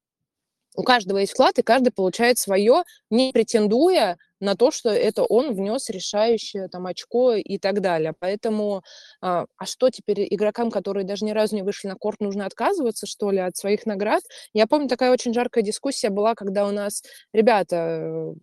у 0.76 0.84
каждого 0.84 1.20
есть 1.20 1.34
вклад, 1.34 1.58
и 1.60 1.64
каждый 1.64 1.92
получает 1.92 2.38
свое, 2.38 2.84
не 3.10 3.32
претендуя 3.32 4.18
на 4.40 4.56
то, 4.56 4.72
что 4.72 4.90
это 4.90 5.24
он 5.24 5.54
внес 5.54 5.90
решающее 5.90 6.68
там 6.68 6.86
очко 6.86 7.34
и 7.34 7.58
так 7.58 7.82
далее. 7.82 8.14
Поэтому, 8.20 8.84
а, 9.22 9.46
а 9.58 9.66
что 9.66 9.90
теперь 9.90 10.28
игрокам, 10.30 10.70
которые 10.70 11.06
даже 11.06 11.26
ни 11.26 11.32
разу 11.32 11.56
не 11.56 11.64
вышли 11.64 11.88
на 11.88 11.96
корт, 11.96 12.20
нужно 12.20 12.46
отказываться, 12.46 13.08
что 13.08 13.32
ли, 13.32 13.40
от 13.40 13.56
своих 13.56 13.86
наград? 13.86 14.24
Я 14.54 14.68
помню, 14.68 14.90
такая 14.90 15.12
очень 15.12 15.34
жаркая 15.34 15.64
дискуссия 15.64 16.10
была, 16.10 16.36
когда 16.36 16.68
у 16.68 16.72
нас 16.72 17.04
ребята, 17.32 17.76
э, 17.76 18.34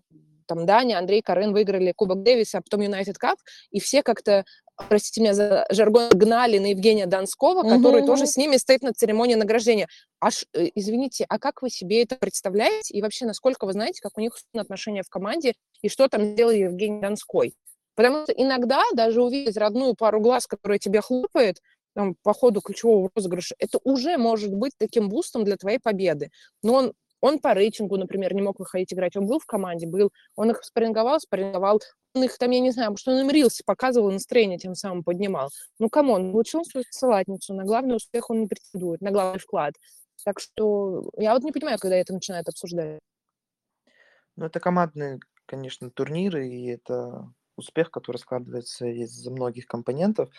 там 0.47 0.66
Даня, 0.66 0.99
Андрей, 0.99 1.23
Карен 1.23 1.53
выиграли 1.53 1.93
Кубок 1.93 2.23
Дэвиса, 2.23 2.59
а 2.59 2.62
потом 2.62 2.81
Юнайтед 2.81 3.19
Кап, 3.19 3.38
и 3.71 3.79
все 3.79 4.03
как-то 4.03 4.45
простите 4.88 5.21
меня 5.21 5.35
за 5.35 5.66
жаргон, 5.71 6.09
гнали 6.11 6.59
на 6.59 6.66
Евгения 6.71 7.07
Донского, 7.07 7.62
который 7.62 8.03
Мгм, 8.03 8.07
тоже 8.07 8.27
с 8.27 8.37
ними 8.37 8.57
стоит 8.57 8.83
на 8.83 8.93
церемонии 8.93 9.35
награждения. 9.35 9.88
Аж, 10.21 10.45
э, 10.55 10.69
извините, 10.75 11.25
а 11.29 11.38
как 11.38 11.62
вы 11.62 11.71
себе 11.71 12.03
это 12.03 12.16
представляете? 12.16 12.95
И 12.95 13.03
вообще, 13.03 13.27
насколько 13.27 13.66
вы 13.66 13.73
знаете, 13.73 14.01
как 14.03 14.16
у 14.16 14.21
них 14.21 14.35
отношения 14.55 15.03
в 15.03 15.09
команде, 15.09 15.55
и 15.83 15.88
что 15.88 16.09
там 16.09 16.25
сделал 16.25 16.53
Евгений 16.53 17.01
Донской? 17.01 17.55
Потому 17.95 18.23
что 18.25 18.33
иногда 18.33 18.83
даже 18.95 19.23
увидеть 19.23 19.57
родную 19.57 19.95
пару 19.95 20.21
глаз, 20.21 20.47
которая 20.47 20.79
тебе 20.79 21.01
хлопает, 21.01 21.61
там, 21.95 22.14
по 22.23 22.33
ходу 22.33 22.61
ключевого 22.61 23.11
розыгрыша, 23.14 23.55
это 23.59 23.79
уже 23.85 24.16
может 24.16 24.55
быть 24.55 24.73
таким 24.79 25.09
бустом 25.09 25.45
для 25.45 25.57
твоей 25.57 25.79
победы. 25.79 26.31
Но 26.62 26.75
он, 26.75 26.93
он 27.20 27.38
по 27.38 27.54
рейтингу, 27.54 27.96
например, 27.96 28.35
не 28.35 28.42
мог 28.42 28.59
выходить 28.59 28.92
играть. 28.92 29.16
Он 29.16 29.26
был 29.26 29.38
в 29.38 29.46
команде, 29.46 29.87
был. 29.87 30.12
Он 30.37 30.50
их 30.50 30.62
спарринговал, 30.64 31.20
спарринговал. 31.20 31.80
Он 32.14 32.24
их 32.24 32.37
там, 32.38 32.50
я 32.50 32.61
не 32.61 32.70
знаю, 32.70 32.96
что 32.96 33.12
он 33.12 33.20
им 33.20 33.30
рилсы 33.30 33.62
показывал, 33.64 34.11
настроение 34.11 34.59
тем 34.59 34.74
самым 34.74 35.04
поднимал. 35.04 35.50
Ну, 35.78 35.88
come 35.88 36.14
on, 36.14 36.33
получил 36.33 36.64
свою 36.64 36.85
салатницу, 36.90 37.54
на 37.54 37.64
главный 37.64 37.96
успех 37.96 38.30
он 38.30 38.40
не 38.40 38.46
претендует, 38.46 39.00
на 39.00 39.11
главный 39.11 39.38
вклад. 39.38 39.74
Так 40.24 40.40
что 40.40 41.11
я 41.16 41.35
вот 41.35 41.44
не 41.44 41.52
понимаю, 41.52 41.78
когда 41.78 41.96
это 41.96 42.12
начинают 42.12 42.48
обсуждать. 42.48 43.00
Ну, 44.37 44.46
это 44.46 44.59
командные, 44.59 45.20
конечно, 45.46 45.90
турниры, 45.90 46.48
и 46.48 46.66
это 46.66 47.30
успех, 47.61 47.90
который 47.90 48.18
складывается 48.18 48.87
из 48.87 49.27
многих 49.27 49.66
компонентов. 49.66 50.31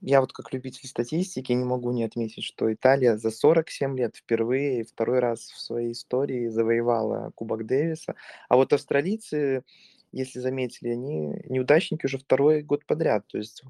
Я 0.00 0.20
вот 0.20 0.32
как 0.32 0.52
любитель 0.52 0.88
статистики 0.88 1.52
не 1.52 1.64
могу 1.64 1.90
не 1.90 2.04
отметить, 2.04 2.44
что 2.44 2.72
Италия 2.72 3.16
за 3.16 3.30
47 3.30 3.96
лет 3.98 4.16
впервые, 4.16 4.84
второй 4.84 5.20
раз 5.20 5.40
в 5.50 5.60
своей 5.60 5.92
истории 5.92 6.48
завоевала 6.48 7.32
Кубок 7.34 7.66
Дэвиса. 7.66 8.14
А 8.48 8.56
вот 8.56 8.72
австралийцы, 8.72 9.64
если 10.12 10.38
заметили, 10.38 10.90
они 10.90 11.42
неудачники 11.48 12.06
уже 12.06 12.18
второй 12.18 12.62
год 12.62 12.84
подряд. 12.84 13.26
То 13.26 13.38
есть 13.38 13.62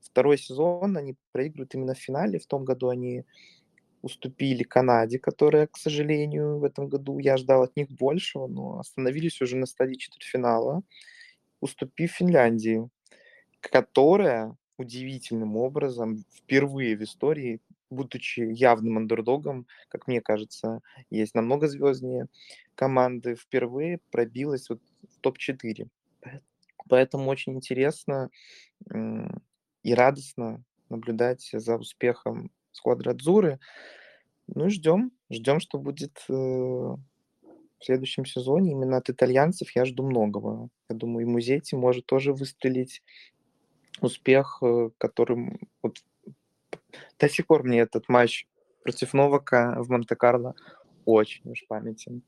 второй 0.00 0.36
сезон 0.38 0.96
они 0.96 1.16
проигрывают 1.32 1.74
именно 1.74 1.94
в 1.94 1.98
финале. 1.98 2.38
В 2.38 2.46
том 2.46 2.64
году 2.64 2.88
они 2.88 3.24
уступили 4.02 4.62
Канаде, 4.62 5.18
которая, 5.18 5.66
к 5.66 5.76
сожалению, 5.76 6.58
в 6.58 6.64
этом 6.64 6.88
году 6.88 7.18
я 7.18 7.36
ждал 7.36 7.62
от 7.62 7.76
них 7.76 7.88
большего, 7.90 8.46
но 8.46 8.78
остановились 8.78 9.40
уже 9.40 9.56
на 9.56 9.66
стадии 9.66 9.94
четвертьфинала, 9.94 10.82
уступив 11.60 12.12
Финляндии, 12.12 12.88
которая 13.60 14.56
удивительным 14.76 15.56
образом 15.56 16.24
впервые 16.32 16.96
в 16.96 17.02
истории, 17.02 17.60
будучи 17.90 18.40
явным 18.40 18.98
андердогом, 18.98 19.66
как 19.88 20.06
мне 20.06 20.20
кажется, 20.20 20.80
есть 21.10 21.34
намного 21.34 21.68
звезднее 21.68 22.28
команды, 22.74 23.34
впервые 23.34 24.00
пробилась 24.10 24.68
вот 24.68 24.80
в 25.10 25.20
топ-4. 25.20 25.88
Поэтому 26.88 27.28
очень 27.28 27.54
интересно 27.54 28.30
и 29.82 29.94
радостно 29.94 30.62
наблюдать 30.88 31.48
за 31.52 31.76
успехом 31.76 32.50
Сквадрадзуры. 32.72 33.58
Ну 34.46 34.66
и 34.66 34.70
ждем, 34.70 35.12
ждем, 35.30 35.60
что 35.60 35.78
будет 35.78 36.24
э, 36.28 36.96
в 37.78 37.84
следующем 37.84 38.24
сезоне. 38.24 38.72
Именно 38.72 38.98
от 38.98 39.10
итальянцев 39.10 39.70
я 39.74 39.84
жду 39.84 40.02
многого. 40.04 40.68
Я 40.88 40.96
думаю, 40.96 41.26
и 41.26 41.30
Музетти 41.30 41.76
может 41.76 42.06
тоже 42.06 42.32
выстрелить 42.32 43.02
успех, 44.00 44.58
э, 44.62 44.90
которым 44.98 45.60
вот 45.82 45.98
до 47.18 47.28
сих 47.28 47.46
пор 47.46 47.64
мне 47.64 47.80
этот 47.80 48.08
матч 48.08 48.46
против 48.82 49.12
Новака 49.14 49.82
в 49.82 49.90
Монте-Карло 49.90 50.54
очень 51.04 51.50
уж 51.50 51.64
памятен. 51.68 52.22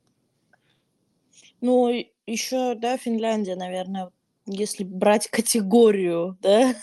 Ну, 1.60 1.90
еще, 2.26 2.74
да, 2.74 2.96
Финляндия, 2.96 3.56
наверное, 3.56 4.10
если 4.46 4.84
брать 4.84 5.28
категорию, 5.28 6.36
да, 6.40 6.74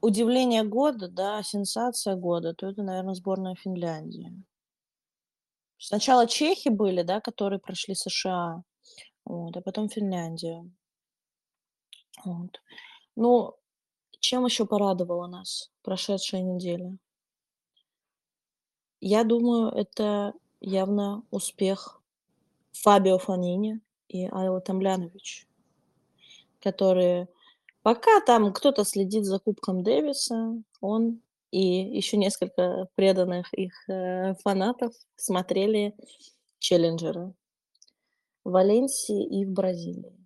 удивление 0.00 0.64
года, 0.64 1.08
да, 1.08 1.42
сенсация 1.42 2.16
года, 2.16 2.54
то 2.54 2.68
это, 2.68 2.82
наверное, 2.82 3.14
сборная 3.14 3.54
Финляндии. 3.54 4.32
Сначала 5.78 6.26
чехи 6.26 6.68
были, 6.68 7.02
да, 7.02 7.20
которые 7.20 7.60
прошли 7.60 7.94
США, 7.94 8.62
вот, 9.24 9.56
а 9.56 9.60
потом 9.60 9.88
Финляндия. 9.88 10.68
Вот. 12.24 12.60
Ну, 13.14 13.54
чем 14.20 14.44
еще 14.44 14.66
порадовала 14.66 15.26
нас 15.26 15.70
прошедшая 15.82 16.42
неделя? 16.42 16.96
Я 19.00 19.22
думаю, 19.22 19.70
это 19.70 20.34
явно 20.60 21.22
успех 21.30 22.02
Фабио 22.72 23.18
Фанини 23.18 23.80
и 24.08 24.26
Айла 24.26 24.60
Тамлянович, 24.60 25.46
которые 26.60 27.28
пока 27.82 28.20
там 28.20 28.52
кто-то 28.52 28.84
следит 28.84 29.24
за 29.24 29.38
Кубком 29.38 29.84
Дэвиса, 29.84 30.60
он 30.80 31.22
и 31.50 31.60
еще 31.60 32.16
несколько 32.16 32.88
преданных 32.94 33.52
их 33.54 33.72
э, 33.88 34.34
фанатов 34.42 34.92
смотрели 35.16 35.94
челленджеры 36.58 37.32
в 38.44 38.50
Валенсии 38.50 39.24
и 39.24 39.44
в 39.44 39.50
Бразилии. 39.52 40.18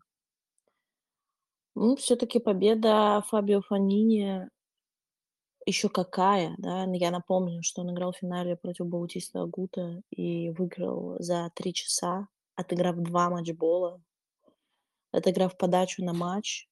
Ну, 1.75 1.97
все-таки 1.97 2.39
победа 2.39 3.25
Фабио 3.29 3.63
Фанини 3.63 4.49
еще 5.65 5.89
какая, 5.89 6.55
да? 6.59 6.85
Я 6.93 7.11
напомню, 7.11 7.63
что 7.63 7.83
он 7.83 7.93
играл 7.93 8.13
в 8.13 8.19
финале 8.19 8.57
против 8.57 8.87
Баутиста 8.87 9.43
Агута 9.43 10.03
и 10.11 10.51
выиграл 10.51 11.17
за 11.19 11.51
три 11.55 11.73
часа, 11.73 12.29
отыграв 12.57 12.97
два 12.97 13.31
матчбола, 13.31 14.03
отыграв 15.13 15.57
подачу 15.57 16.05
на 16.05 16.13
матч. 16.13 16.69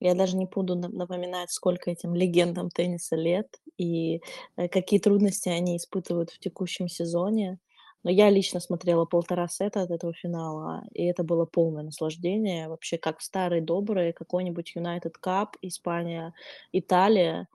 Я 0.00 0.14
даже 0.14 0.36
не 0.36 0.46
буду 0.46 0.74
на 0.74 0.88
напоминать, 0.88 1.50
сколько 1.50 1.90
этим 1.90 2.14
легендам 2.14 2.70
тенниса 2.70 3.16
лет 3.16 3.60
и, 3.76 4.22
э, 4.56 4.68
какие 4.68 4.98
трудности 4.98 5.50
они 5.50 5.76
испытывают 5.76 6.30
в 6.30 6.38
текущем 6.38 6.88
сезоне. 6.88 7.58
Но 8.02 8.10
я 8.10 8.30
лично 8.30 8.60
смотрела 8.60 9.04
полтора 9.04 9.46
сета 9.48 9.82
от 9.82 9.90
этого 9.90 10.14
финала, 10.14 10.84
и 10.94 11.04
это 11.04 11.22
было 11.22 11.44
полное 11.44 11.82
наслаждение. 11.82 12.68
Вообще, 12.68 12.96
как 12.96 13.18
в 13.18 13.22
старые 13.22 13.60
добрые 13.60 14.14
какой-нибудь 14.14 14.72
United 14.74 15.12
Cup, 15.22 15.48
Испания, 15.60 16.32
Италия. 16.72 17.46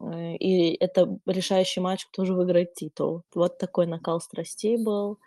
Э, 0.00 0.34
и 0.36 0.74
это 0.80 1.18
решающий 1.26 1.80
матч, 1.80 2.06
кто 2.06 2.24
же 2.24 2.34
выиграет 2.34 2.74
титул. 2.74 3.22
Вот 3.34 3.58
такой 3.58 3.86
накал 3.86 4.20
страстей 4.20 4.76
был. 4.76 5.18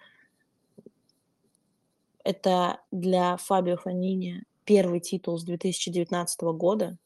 Это 2.25 2.81
для 2.91 3.37
Фабио 3.37 3.77
Фанини 3.77 4.43
первый 4.65 4.99
титул 4.99 5.37
с 5.37 5.43
2019 5.43 6.41
года. 6.57 6.97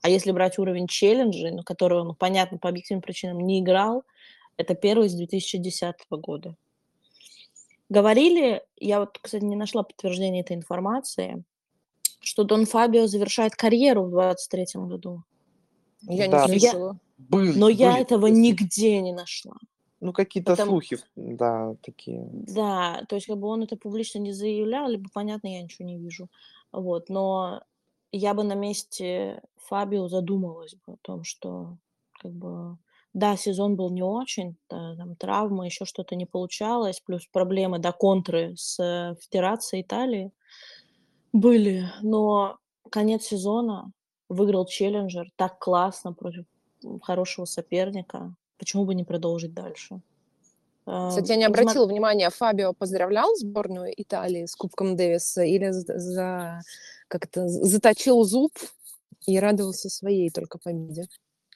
А 0.00 0.08
если 0.08 0.32
брать 0.32 0.58
уровень 0.58 0.88
челленджей, 0.88 1.52
на 1.52 1.62
который 1.62 2.00
он, 2.00 2.14
понятно, 2.16 2.58
по 2.58 2.68
объективным 2.68 3.02
причинам 3.02 3.38
не 3.40 3.60
играл, 3.60 4.02
это 4.56 4.74
первый 4.74 5.08
с 5.08 5.14
2010 5.14 5.94
года. 6.10 6.56
Говорили, 7.88 8.62
я 8.78 9.00
вот, 9.00 9.18
кстати, 9.20 9.44
не 9.44 9.54
нашла 9.56 9.82
подтверждения 9.82 10.40
этой 10.40 10.56
информации, 10.56 11.44
что 12.20 12.44
Дон 12.44 12.64
Фабио 12.66 13.06
завершает 13.06 13.54
карьеру 13.54 14.04
в 14.04 14.10
23 14.10 14.66
году. 14.86 15.22
Я 16.02 16.28
Да. 16.28 16.46
не 16.46 16.48
Но 16.48 16.54
я- 16.54 16.58
слышала. 16.70 16.98
Были, 17.18 17.52
Но 17.58 17.68
я 17.68 17.98
этого 17.98 18.26
нигде 18.26 19.00
не 19.00 19.12
нашла. 19.12 19.54
Ну, 20.02 20.12
какие-то 20.12 20.52
Потому- 20.52 20.72
слухи, 20.72 20.98
да, 21.14 21.76
такие. 21.80 22.28
Да, 22.32 23.04
то 23.08 23.14
есть 23.14 23.28
как 23.28 23.38
бы 23.38 23.46
он 23.46 23.62
это 23.62 23.76
публично 23.76 24.18
не 24.18 24.32
заявлял, 24.32 24.88
либо, 24.88 25.08
понятно, 25.14 25.46
я 25.46 25.62
ничего 25.62 25.86
не 25.86 25.96
вижу. 25.96 26.28
Вот, 26.72 27.08
но 27.08 27.62
я 28.10 28.34
бы 28.34 28.42
на 28.42 28.54
месте 28.54 29.42
Фабио 29.68 30.08
задумалась 30.08 30.74
бы 30.74 30.94
о 30.94 30.96
том, 31.02 31.22
что 31.22 31.76
как 32.20 32.32
бы 32.32 32.78
да, 33.14 33.36
сезон 33.36 33.76
был 33.76 33.90
не 33.90 34.02
очень, 34.02 34.56
да, 34.68 34.96
там 34.96 35.14
травмы, 35.14 35.66
еще 35.66 35.84
что-то 35.84 36.16
не 36.16 36.26
получалось, 36.26 36.98
плюс 36.98 37.24
проблемы, 37.26 37.78
да, 37.78 37.92
контры 37.92 38.54
с 38.56 38.80
э, 38.80 39.14
Федерацией 39.20 39.82
Италии 39.82 40.32
были, 41.32 41.84
но 42.00 42.58
конец 42.90 43.26
сезона 43.26 43.92
выиграл 44.28 44.66
челленджер 44.66 45.30
так 45.36 45.60
классно 45.60 46.12
против 46.12 46.44
хорошего 47.02 47.44
соперника, 47.44 48.34
почему 48.62 48.84
бы 48.84 48.94
не 48.94 49.02
продолжить 49.02 49.52
дальше? 49.52 50.00
Кстати, 50.84 51.32
Эм, 51.32 51.34
я 51.34 51.36
не 51.36 51.44
обратила 51.46 51.84
внимания, 51.84 52.30
Фабио 52.30 52.72
поздравлял 52.72 53.34
сборную 53.34 53.92
Италии 53.96 54.46
с 54.46 54.54
Кубком 54.54 54.94
Дэвиса 54.94 55.42
или 55.42 55.70
за, 55.70 55.98
за- 55.98 56.60
как 57.08 57.24
это, 57.24 57.48
заточил 57.48 58.22
зуб 58.22 58.52
и 59.26 59.36
радовался 59.40 59.88
своей 59.90 60.30
только 60.30 60.58
победе? 60.58 61.08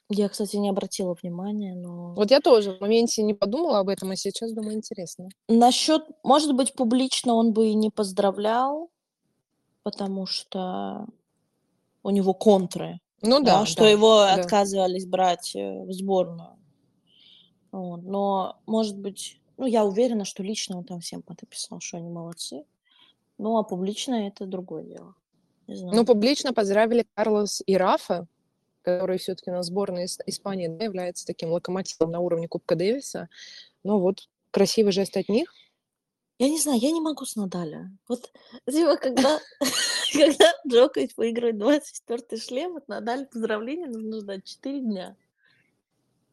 Я, 0.09 0.27
кстати, 0.27 0.57
не 0.57 0.69
обратила 0.69 1.15
внимания, 1.21 1.75
но... 1.75 2.13
Вот 2.15 2.29
я 2.31 2.41
тоже 2.41 2.73
в 2.73 2.81
моменте 2.81 3.23
не 3.23 3.33
подумала 3.33 3.79
об 3.79 3.87
этом, 3.87 4.11
а 4.11 4.17
сейчас 4.17 4.51
думаю, 4.51 4.75
интересно. 4.75 5.29
Насчет, 5.47 6.03
может 6.23 6.53
быть, 6.53 6.73
публично 6.73 7.35
он 7.35 7.53
бы 7.53 7.67
и 7.67 7.73
не 7.73 7.89
поздравлял, 7.89 8.89
потому 9.83 10.25
что 10.25 11.05
у 12.03 12.09
него 12.09 12.33
контры, 12.33 12.99
Ну 13.21 13.39
да, 13.39 13.59
да, 13.59 13.65
что 13.65 13.83
да, 13.83 13.89
его 13.89 14.15
да. 14.19 14.33
отказывались 14.35 15.05
брать 15.05 15.55
э, 15.55 15.83
в 15.83 15.91
сборную. 15.93 16.56
Вот, 17.77 18.01
Но, 18.01 18.59
может 18.65 18.97
быть, 18.97 19.39
ну, 19.57 19.67
я 19.67 19.85
уверена, 19.85 20.25
что 20.25 20.41
лично 20.41 20.79
он 20.79 20.83
там 20.83 20.99
всем 20.99 21.23
написал, 21.27 21.79
что 21.79 21.97
они 21.97 22.09
молодцы. 22.09 22.65
Ну, 23.37 23.55
а 23.57 23.63
публично 23.63 24.27
это 24.27 24.47
другое 24.47 24.83
дело. 24.83 25.13
Ну, 25.67 26.03
публично 26.03 26.53
поздравили 26.53 27.05
Карлос 27.13 27.61
и 27.67 27.77
Рафа, 27.77 28.25
который 28.81 29.19
все-таки 29.19 29.51
на 29.51 29.61
сборной 29.61 30.05
Ис- 30.05 30.23
Испании 30.25 30.67
да, 30.67 30.85
является 30.85 31.27
таким 31.27 31.51
локомотивом 31.51 32.09
на 32.09 32.19
уровне 32.19 32.47
Кубка 32.47 32.75
Дэвиса. 32.75 33.29
Ну 33.83 33.99
вот, 33.99 34.27
красивый 34.49 34.91
жест 34.91 35.15
от 35.15 35.29
них. 35.29 35.53
Я 36.39 36.49
не 36.49 36.59
знаю, 36.59 36.79
я 36.79 36.91
не 36.91 37.01
могу 37.01 37.25
с 37.25 37.35
Надаля. 37.35 37.91
Вот, 38.07 38.31
типа, 38.67 38.97
когда, 38.97 39.39
когда 40.13 40.51
Джокович 40.67 41.11
выигрывает 41.15 41.57
24-й 41.57 42.39
шлем, 42.39 42.77
от 42.77 42.87
Надаля 42.87 43.25
поздравления 43.25 43.85
нужно 43.85 44.21
ждать 44.21 44.45
4 44.45 44.79
дня. 44.79 45.15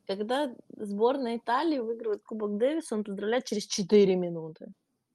Когда 0.06 0.50
сборная 0.76 1.38
Италии 1.38 1.78
выигрывает 1.78 2.22
Кубок 2.22 2.58
Дэвиса, 2.58 2.94
он 2.94 3.04
поздравляет 3.04 3.44
через 3.44 3.66
4 3.66 4.16
минуты. 4.16 4.66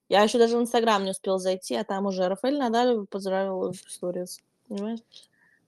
Я 0.10 0.24
еще 0.24 0.40
даже 0.40 0.58
в 0.58 0.62
Инстаграм 0.62 1.04
не 1.04 1.12
успел 1.12 1.38
зайти, 1.38 1.76
а 1.76 1.84
там 1.84 2.08
уже 2.08 2.28
Рафаэль 2.28 2.58
Надаль 2.58 3.06
поздравил 3.06 3.72
в 3.72 3.92
сторис. 3.92 4.40
Понимаешь? 4.68 5.00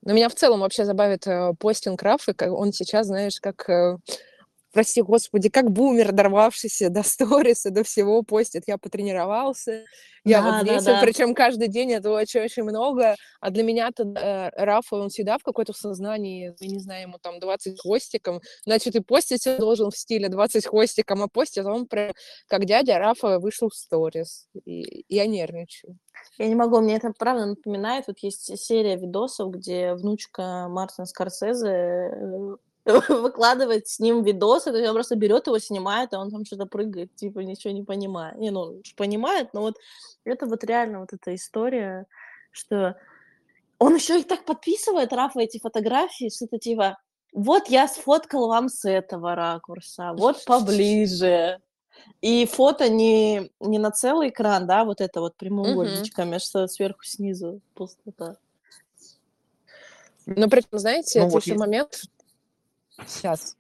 Но 0.04 0.14
меня 0.14 0.30
в 0.30 0.36
целом 0.36 0.62
вообще 0.62 0.84
забавит 0.84 1.28
э, 1.28 1.54
постинг 1.60 2.02
Рафы, 2.02 2.36
он 2.50 2.74
сейчас, 2.74 3.08
знаешь, 3.08 3.40
как, 3.40 3.70
э, 3.70 3.98
прости 4.72 5.02
господи, 5.02 5.50
как 5.50 5.72
бумер, 5.72 6.12
дорвавшийся 6.12 6.90
до 6.90 7.04
сториса, 7.04 7.72
до 7.72 7.84
всего 7.84 8.24
постит. 8.24 8.64
Я 8.68 8.78
потренировался, 8.78 9.84
я 10.24 10.42
Да, 10.42 10.46
вот 10.46 10.66
да, 10.66 10.74
здесь, 10.74 10.86
да. 10.86 11.02
причем 11.02 11.34
каждый 11.34 11.68
день 11.68 11.92
это 11.94 12.12
очень-очень 12.12 12.64
много. 12.64 13.16
А 13.40 13.50
для 13.50 13.64
меня-то 13.64 14.04
э, 14.04 14.50
Рафа, 14.56 14.96
он 14.96 15.10
всегда 15.10 15.38
в 15.38 15.44
какой-то 15.44 15.74
сознании, 15.74 16.54
я 16.60 16.68
не 16.68 16.80
знаю, 16.80 17.04
ему 17.04 17.18
там 17.20 17.40
20 17.40 17.82
хвостиком, 17.82 18.42
значит, 18.66 18.96
и 18.96 19.00
постить 19.00 19.48
он 19.48 19.58
должен 19.58 19.90
в 19.90 19.98
стиле 19.98 20.30
20 20.30 20.66
хвостиком, 20.66 21.24
а 21.24 21.28
постит 21.28 21.66
он 21.66 21.88
прям, 21.88 22.12
как 22.48 22.66
дядя 22.66 23.00
Рафа 23.00 23.40
вышел 23.40 23.70
в 23.70 23.76
сторис. 23.76 24.48
И 24.66 25.06
я 25.10 25.26
нервничаю. 25.26 25.98
Я 26.38 26.48
не 26.48 26.56
могу, 26.56 26.80
мне 26.82 26.98
это 26.98 27.14
правда 27.18 27.48
напоминает. 27.48 28.06
Вот 28.08 28.20
есть 28.20 28.58
серия 28.60 28.96
видосов, 28.96 29.52
где 29.52 29.96
внучка 29.96 30.68
Мартина 30.70 31.08
Скорсезе 31.08 32.12
выкладывает 32.86 33.88
с 33.88 34.00
ним 34.00 34.24
видосы, 34.24 34.72
то 34.72 34.78
есть 34.78 34.90
он 34.90 34.96
просто 34.96 35.16
берет 35.16 35.48
его, 35.48 35.60
снимает, 35.60 36.14
а 36.14 36.20
он 36.20 36.32
там 36.32 36.46
что-то 36.46 36.66
прыгает, 36.66 37.16
типа 37.16 37.40
ничего 37.40 37.74
не 37.74 37.84
понимает. 37.84 38.38
Не, 38.38 38.52
ну, 38.52 38.62
он 38.62 38.84
ж 38.84 38.96
понимает, 38.96 39.54
но 39.54 39.62
вот 39.62 39.78
это 40.24 40.46
вот 40.46 40.64
реально 40.64 41.02
вот 41.02 41.14
эта 41.14 41.36
история, 41.36 42.06
что 42.52 42.96
он 43.80 43.96
еще 43.96 44.20
и 44.20 44.24
так 44.24 44.46
подписывает, 44.46 45.14
Рафа, 45.14 45.40
эти 45.40 45.60
фотографии, 45.60 46.30
что-то 46.30 46.58
типа, 46.58 46.98
вот 47.34 47.68
я 47.70 47.88
сфоткал 47.88 48.48
вам 48.48 48.70
с 48.70 48.88
этого 48.88 49.36
ракурса, 49.36 50.14
вот 50.16 50.44
поближе. 50.46 51.60
И 52.22 52.46
фото 52.46 52.90
не, 52.90 53.52
не 53.60 53.78
на 53.80 53.92
целый 53.92 54.30
экран, 54.30 54.66
да, 54.66 54.86
вот 54.86 55.02
это 55.02 55.20
вот 55.22 55.36
прямоугольничками, 55.36 56.38
а 56.38 56.40
что 56.40 56.68
сверху 56.68 57.04
снизу 57.04 57.62
пустота. 57.74 58.38
Но 60.26 60.48
при 60.48 60.60
этом, 60.60 60.80
знаете, 60.80 61.20
Ну 61.20 61.26
это 61.26 61.34
вот 61.34 61.42
еще 61.44 61.52
есть- 61.52 61.60
момент... 61.60 62.02
Сейчас. 63.08 63.58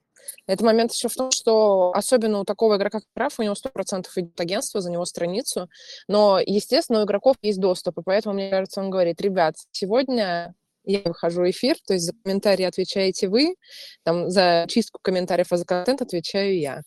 Это 0.47 0.63
момент 0.65 0.91
еще 0.91 1.07
в 1.07 1.15
том, 1.15 1.31
что 1.31 1.91
особенно 1.93 2.39
у 2.39 2.45
такого 2.45 2.77
игрока, 2.77 2.99
как 2.99 3.09
Раф, 3.15 3.39
у 3.39 3.43
него 3.43 3.55
100% 3.55 4.07
идет 4.15 4.39
агентство 4.39 4.81
за 4.81 4.91
него 4.91 5.05
страницу, 5.05 5.69
но, 6.07 6.39
естественно, 6.39 7.01
у 7.01 7.05
игроков 7.05 7.37
есть 7.41 7.59
доступ, 7.59 7.99
и 7.99 8.03
поэтому, 8.03 8.35
мне 8.35 8.49
кажется, 8.49 8.81
он 8.81 8.89
говорит, 8.89 9.21
ребят, 9.21 9.55
сегодня 9.71 10.55
я 10.83 11.01
выхожу 11.05 11.41
в 11.41 11.49
эфир, 11.49 11.75
то 11.85 11.93
есть 11.93 12.05
за 12.05 12.13
комментарии 12.23 12.63
отвечаете 12.63 13.27
вы, 13.29 13.55
там, 14.03 14.29
за 14.29 14.65
чистку 14.67 14.99
комментариев 15.01 15.51
и 15.51 15.57
за 15.57 15.65
контент 15.65 16.01
отвечаю 16.01 16.57
я. 16.57 16.81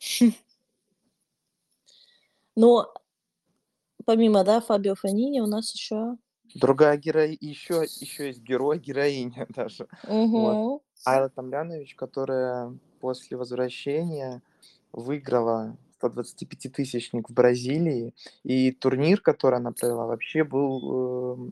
Но 2.56 2.92
помимо, 4.04 4.44
да, 4.44 4.60
Фабио 4.60 4.94
Фанини 4.94 5.40
у 5.40 5.46
нас 5.46 5.74
еще... 5.74 6.16
Другая 6.54 6.96
героиня, 6.96 7.36
еще, 7.40 7.84
еще 8.00 8.28
есть 8.28 8.40
герой, 8.40 8.78
героиня 8.78 9.46
даже. 9.50 9.86
Вот. 10.04 10.82
Айла 11.04 11.28
Тамлянович, 11.28 11.94
которая 11.94 12.76
после 13.00 13.36
возвращения 13.36 14.42
выиграла 14.92 15.76
125-тысячник 16.00 17.28
в 17.28 17.32
Бразилии. 17.32 18.14
И 18.44 18.72
турнир, 18.72 19.20
который 19.20 19.56
она 19.56 19.72
провела, 19.72 20.06
вообще 20.06 20.44
был, 20.44 21.48
э, 21.48 21.50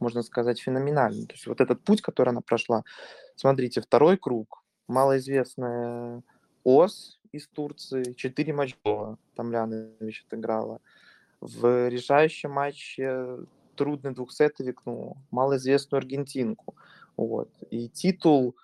можно 0.00 0.22
сказать, 0.22 0.60
феноменальный. 0.60 1.26
То 1.26 1.34
есть 1.34 1.46
вот 1.46 1.60
этот 1.60 1.82
путь, 1.82 2.02
который 2.02 2.30
она 2.30 2.40
прошла. 2.40 2.84
Смотрите, 3.36 3.80
второй 3.80 4.16
круг. 4.16 4.62
Малоизвестная 4.86 6.22
ОС 6.64 7.18
из 7.32 7.46
Турции. 7.48 8.12
Четыре 8.14 8.52
матча 8.52 8.76
Тамлянович 9.34 10.24
отыграла. 10.26 10.80
В 11.40 11.88
решающем 11.88 12.50
матче 12.50 13.38
трудный 13.76 14.12
двухсетовик, 14.12 14.82
ну, 14.84 15.16
малоизвестную 15.30 16.00
аргентинку. 16.00 16.74
Вот. 17.18 17.50
И 17.70 17.88
титул, 17.88 18.54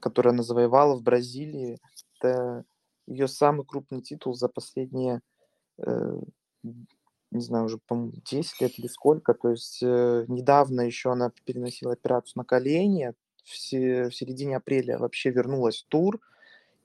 который 0.00 0.32
она 0.32 0.42
завоевала 0.42 0.96
в 0.96 1.02
Бразилии, 1.02 1.78
это 2.20 2.64
ее 3.06 3.28
самый 3.28 3.64
крупный 3.64 4.02
титул 4.02 4.34
за 4.34 4.48
последние, 4.48 5.20
э, 5.78 6.20
не 7.30 7.40
знаю, 7.40 7.66
уже, 7.66 7.78
по 7.78 8.10
10 8.24 8.60
лет 8.60 8.78
или 8.78 8.88
сколько. 8.88 9.34
То 9.34 9.50
есть 9.50 9.78
э, 9.82 10.24
недавно 10.26 10.80
еще 10.80 11.12
она 11.12 11.30
переносила 11.44 11.92
операцию 11.92 12.32
на 12.36 12.44
колени, 12.44 13.14
в 13.44 13.56
середине 13.56 14.56
апреля 14.56 14.98
вообще 14.98 15.30
вернулась 15.30 15.82
в 15.82 15.86
тур, 15.86 16.20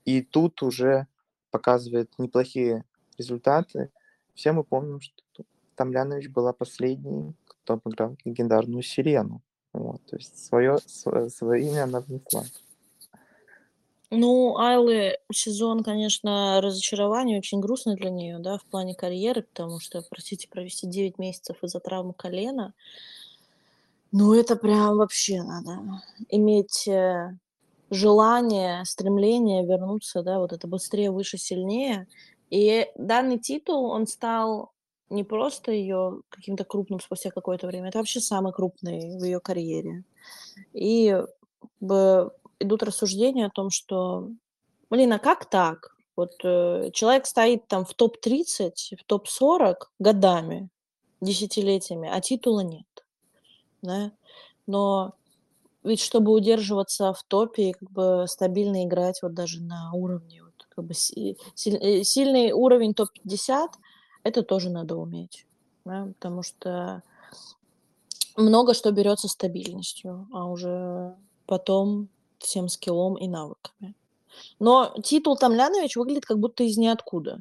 и 0.05 0.21
тут 0.21 0.61
уже 0.61 1.07
показывает 1.49 2.11
неплохие 2.19 2.85
результаты. 3.17 3.89
Все 4.35 4.51
мы 4.51 4.63
помним, 4.63 5.01
что 5.01 5.43
Тамлянович 5.75 6.29
была 6.29 6.53
последней, 6.53 7.33
кто 7.47 7.73
обыграл 7.73 8.17
легендарную 8.23 8.83
Сирену. 8.83 9.41
Вот, 9.73 10.01
то 10.05 10.15
есть 10.15 10.37
свое, 10.45 10.77
свое 10.87 11.67
имя 11.67 11.83
она 11.83 11.99
внесла. 11.99 12.43
Ну, 14.15 14.57
Айлы 14.57 15.17
сезон, 15.31 15.83
конечно, 15.83 16.61
разочарование, 16.61 17.39
очень 17.39 17.59
грустно 17.59 17.95
для 17.95 18.11
нее, 18.11 18.37
да, 18.37 18.59
в 18.59 18.63
плане 18.65 18.93
карьеры, 18.93 19.41
потому 19.41 19.79
что, 19.79 20.03
простите, 20.07 20.47
провести 20.47 20.85
9 20.85 21.17
месяцев 21.17 21.57
из-за 21.63 21.79
травмы 21.79 22.13
колена, 22.13 22.75
ну, 24.11 24.35
это 24.35 24.55
прям 24.55 24.97
вообще 24.97 25.41
надо 25.41 25.79
иметь 26.29 26.87
э, 26.87 27.35
желание, 27.89 28.85
стремление 28.85 29.65
вернуться, 29.65 30.21
да, 30.21 30.37
вот 30.37 30.53
это 30.53 30.67
быстрее, 30.67 31.09
выше, 31.09 31.39
сильнее. 31.39 32.05
И 32.51 32.87
данный 32.95 33.39
титул, 33.39 33.85
он 33.85 34.05
стал 34.05 34.71
не 35.09 35.23
просто 35.23 35.71
ее 35.71 36.21
каким-то 36.29 36.63
крупным 36.63 36.99
спустя 36.99 37.29
какое-то 37.29 37.67
время, 37.67 37.89
это 37.89 37.99
вообще 37.99 38.19
самый 38.19 38.53
крупный 38.53 39.17
в 39.17 39.23
ее 39.23 39.39
карьере. 39.39 40.03
И 40.73 41.21
бы 41.79 42.31
идут 42.59 42.83
рассуждения 42.83 43.45
о 43.45 43.51
том, 43.51 43.69
что, 43.69 44.29
блин, 44.89 45.13
а 45.13 45.19
как 45.19 45.49
так? 45.49 45.95
Вот 46.15 46.33
э, 46.43 46.91
человек 46.93 47.25
стоит 47.25 47.67
там 47.67 47.85
в 47.85 47.93
топ-30, 47.93 48.95
в 48.99 49.03
топ-40 49.05 49.75
годами, 49.99 50.69
десятилетиями, 51.21 52.09
а 52.11 52.21
титула 52.21 52.61
нет. 52.61 52.85
Да? 53.81 54.11
Но 54.67 55.13
ведь 55.83 55.99
чтобы 55.99 56.31
удерживаться 56.31 57.13
в 57.13 57.23
топе 57.23 57.69
и 57.69 57.73
как 57.73 57.91
бы 57.91 58.25
стабильно 58.27 58.85
играть 58.85 59.21
вот 59.21 59.33
даже 59.33 59.61
на 59.61 59.91
уровне, 59.93 60.43
вот, 60.43 60.67
как 60.69 60.85
бы 60.85 60.93
си- 60.93 61.37
силь- 61.55 62.03
сильный 62.03 62.51
уровень 62.51 62.93
топ-50, 62.93 63.69
это 64.23 64.43
тоже 64.43 64.69
надо 64.69 64.95
уметь. 64.95 65.45
Да? 65.85 66.07
Потому 66.17 66.43
что 66.43 67.03
много 68.35 68.73
что 68.73 68.91
берется 68.91 69.27
стабильностью, 69.27 70.27
а 70.33 70.45
уже 70.45 71.15
потом 71.45 72.09
всем 72.39 72.69
скиллом 72.69 73.15
и 73.15 73.27
навыками. 73.27 73.95
Но 74.59 74.95
титул 75.03 75.37
Тамлянович 75.37 75.95
выглядит 75.95 76.25
как 76.25 76.39
будто 76.39 76.63
из 76.63 76.77
ниоткуда. 76.77 77.39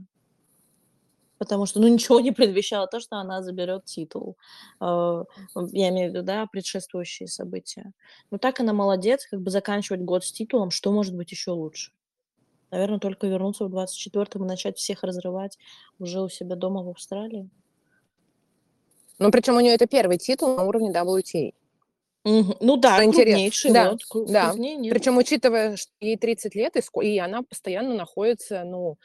Потому 1.39 1.67
что, 1.67 1.81
ну, 1.81 1.89
ничего 1.89 2.21
не 2.21 2.31
предвещало 2.31 2.87
то, 2.87 3.01
что 3.01 3.17
она 3.17 3.43
заберет 3.43 3.85
титул. 3.85 4.37
Э, 4.81 5.25
я 5.73 5.89
имею 5.89 6.11
в 6.11 6.15
виду, 6.15 6.25
да, 6.25 6.47
предшествующие 6.47 7.27
события. 7.27 7.93
Но 8.31 8.39
так 8.39 8.61
она 8.61 8.73
молодец, 8.73 9.27
как 9.29 9.41
бы 9.41 9.51
заканчивать 9.51 10.03
год 10.03 10.25
с 10.25 10.31
титулом, 10.31 10.71
что 10.71 10.93
может 10.93 11.17
быть 11.17 11.33
еще 11.33 11.51
лучше? 11.51 11.91
Наверное, 12.73 12.99
только 12.99 13.27
вернуться 13.27 13.67
в 13.67 13.75
24-м 13.75 14.45
и 14.45 14.49
начать 14.49 14.79
всех 14.79 15.03
разрывать 15.05 15.59
уже 15.99 16.23
у 16.23 16.29
себя 16.31 16.57
дома 16.57 16.83
в 16.83 16.89
Австралии. 16.89 17.49
Ну, 19.19 19.31
причем 19.31 19.57
у 19.57 19.61
нее 19.61 19.75
это 19.75 19.87
первый 19.87 20.17
титул 20.17 20.57
на 20.57 20.65
уровне 20.65 20.91
WTA. 20.91 21.53
Мгм. 22.25 22.57
Ну 22.61 22.77
да, 22.79 23.03
Что 23.03 23.13
крупнейший, 23.13 23.73
Да, 23.73 23.91
вот, 23.91 24.01
кру- 24.11 24.27
да. 24.27 24.49
крупнее. 24.51 24.91
Причем, 24.91 25.19
учитывая, 25.19 25.77
что 25.77 25.93
ей 26.01 26.17
30 26.17 26.55
лет, 26.55 26.75
и, 26.77 26.83
и 27.07 27.19
она 27.19 27.43
постоянно 27.43 27.95
находится, 27.95 28.65
ну, 28.65 28.97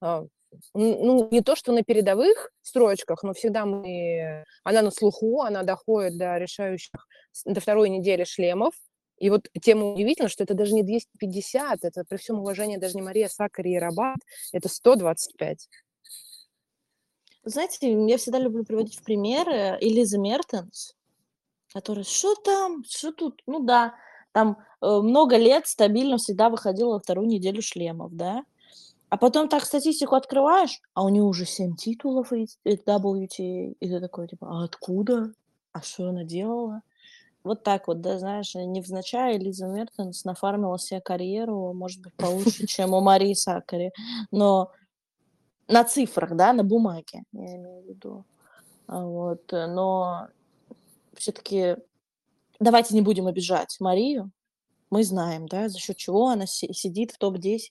а, 0.00 0.24
ну, 0.72 1.28
не 1.32 1.40
то, 1.40 1.56
что 1.56 1.72
на 1.72 1.82
передовых 1.82 2.52
строчках, 2.62 3.24
но 3.24 3.32
всегда 3.34 3.66
мы... 3.66 4.44
Она 4.62 4.82
на 4.82 4.92
слуху, 4.92 5.40
она 5.42 5.64
доходит 5.64 6.16
до 6.16 6.38
решающих, 6.38 7.08
до 7.44 7.60
второй 7.60 7.88
недели 7.88 8.22
шлемов. 8.22 8.74
И 9.18 9.30
вот 9.30 9.48
тема 9.62 9.92
удивительно, 9.92 10.28
что 10.28 10.44
это 10.44 10.54
даже 10.54 10.74
не 10.74 10.82
250, 10.82 11.84
это 11.84 12.04
при 12.04 12.16
всем 12.16 12.38
уважении 12.40 12.76
даже 12.76 12.96
не 12.96 13.02
Мария 13.02 13.28
Сакари 13.28 13.72
и 13.72 13.78
Рабат, 13.78 14.18
это 14.52 14.68
125. 14.68 15.68
Знаете, 17.44 18.06
я 18.08 18.18
всегда 18.18 18.38
люблю 18.38 18.64
приводить 18.64 18.98
в 18.98 19.04
пример 19.04 19.48
Элиза 19.80 20.18
Мертенс, 20.18 20.94
которая, 21.72 22.04
что 22.04 22.34
там, 22.34 22.82
что 22.84 23.12
тут, 23.12 23.42
ну 23.46 23.60
да, 23.60 23.94
там 24.32 24.58
э, 24.82 24.86
много 24.86 25.36
лет 25.36 25.66
стабильно 25.66 26.18
всегда 26.18 26.50
выходила 26.50 26.98
вторую 26.98 27.28
неделю 27.28 27.62
шлемов, 27.62 28.14
да, 28.14 28.44
а 29.08 29.16
потом 29.16 29.48
так 29.48 29.64
статистику 29.64 30.16
открываешь, 30.16 30.80
а 30.92 31.04
у 31.04 31.08
нее 31.08 31.22
уже 31.22 31.46
7 31.46 31.76
титулов 31.76 32.32
и 32.32 32.48
и 32.64 32.74
WTA, 32.74 33.76
и 33.78 33.88
ты 33.88 34.00
такой, 34.00 34.28
типа, 34.28 34.48
а 34.50 34.64
откуда? 34.64 35.32
А 35.72 35.82
что 35.82 36.08
она 36.08 36.24
делала? 36.24 36.82
Вот 37.46 37.62
так 37.62 37.86
вот, 37.88 38.00
да, 38.00 38.18
знаешь, 38.18 38.54
невзначай 38.54 39.38
Лиза 39.38 39.66
Мертенс 39.66 40.24
нафармила 40.24 40.78
себе 40.78 41.00
карьеру, 41.00 41.72
может 41.72 42.02
быть, 42.02 42.12
получше, 42.14 42.66
чем 42.66 42.92
у 42.92 43.00
Марии 43.00 43.34
Сакари, 43.34 43.92
но 44.30 44.72
на 45.68 45.84
цифрах, 45.84 46.34
да, 46.36 46.52
на 46.52 46.64
бумаге, 46.64 47.22
я 47.32 47.56
имею 47.56 47.82
в 47.82 47.88
виду. 47.88 48.24
А 48.86 49.04
Вот, 49.04 49.52
э, 49.52 49.66
но 49.66 50.28
все-таки 51.14 51.76
давайте 52.60 52.94
не 52.94 53.00
будем 53.00 53.26
обижать 53.26 53.76
Марию. 53.80 54.30
Мы 54.90 55.02
знаем, 55.02 55.46
да, 55.48 55.68
за 55.68 55.78
счет 55.78 55.96
чего 55.96 56.28
она 56.28 56.46
си- 56.46 56.72
сидит 56.72 57.10
в 57.10 57.18
топ-10 57.18 57.70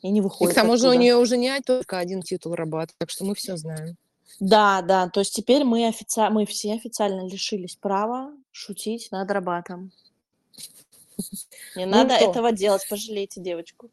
и 0.00 0.10
не 0.10 0.18
И 0.18 0.22
к 0.22 0.24
выходит 0.24 0.54
тому 0.54 0.76
же 0.76 0.88
у 0.88 0.92
нее 0.92 1.16
уже 1.16 1.36
не 1.36 1.60
только 1.60 1.98
один 1.98 2.22
титул 2.22 2.54
Рабат, 2.54 2.90
так 2.98 3.10
что 3.10 3.24
мы 3.24 3.34
все 3.34 3.56
знаем. 3.56 3.96
Да, 4.40 4.82
да, 4.82 5.08
то 5.08 5.20
есть 5.20 5.34
теперь 5.34 5.64
мы, 5.64 5.86
офици... 5.86 6.28
мы 6.30 6.46
все 6.46 6.74
официально 6.74 7.26
лишились 7.26 7.76
права 7.76 8.32
шутить 8.54 9.10
над 9.10 9.30
Рабатом. 9.30 9.92
Не 11.76 11.86
Ну 11.86 11.92
надо 11.92 12.16
что? 12.16 12.30
этого 12.30 12.52
делать, 12.52 12.86
пожалейте 12.88 13.40
девочку. 13.40 13.90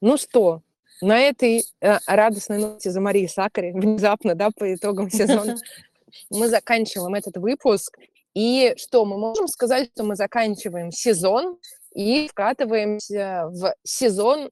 Ну 0.00 0.16
что, 0.16 0.62
на 1.00 1.18
этой 1.20 1.64
э, 1.80 1.98
радостной 2.06 2.58
ноте 2.58 2.90
за 2.90 3.00
Марии 3.00 3.26
Сакари, 3.26 3.72
внезапно, 3.72 4.34
да, 4.34 4.50
по 4.50 4.74
итогам 4.74 5.10
сезона, 5.10 5.56
мы 6.30 6.48
заканчиваем 6.48 7.14
этот 7.14 7.36
выпуск. 7.36 7.96
И 8.34 8.74
что, 8.76 9.04
мы 9.04 9.16
можем 9.16 9.48
сказать, 9.48 9.90
что 9.94 10.04
мы 10.04 10.16
заканчиваем 10.16 10.90
сезон 10.90 11.58
и 11.94 12.28
вкатываемся 12.28 13.46
в 13.46 13.74
сезон, 13.84 14.50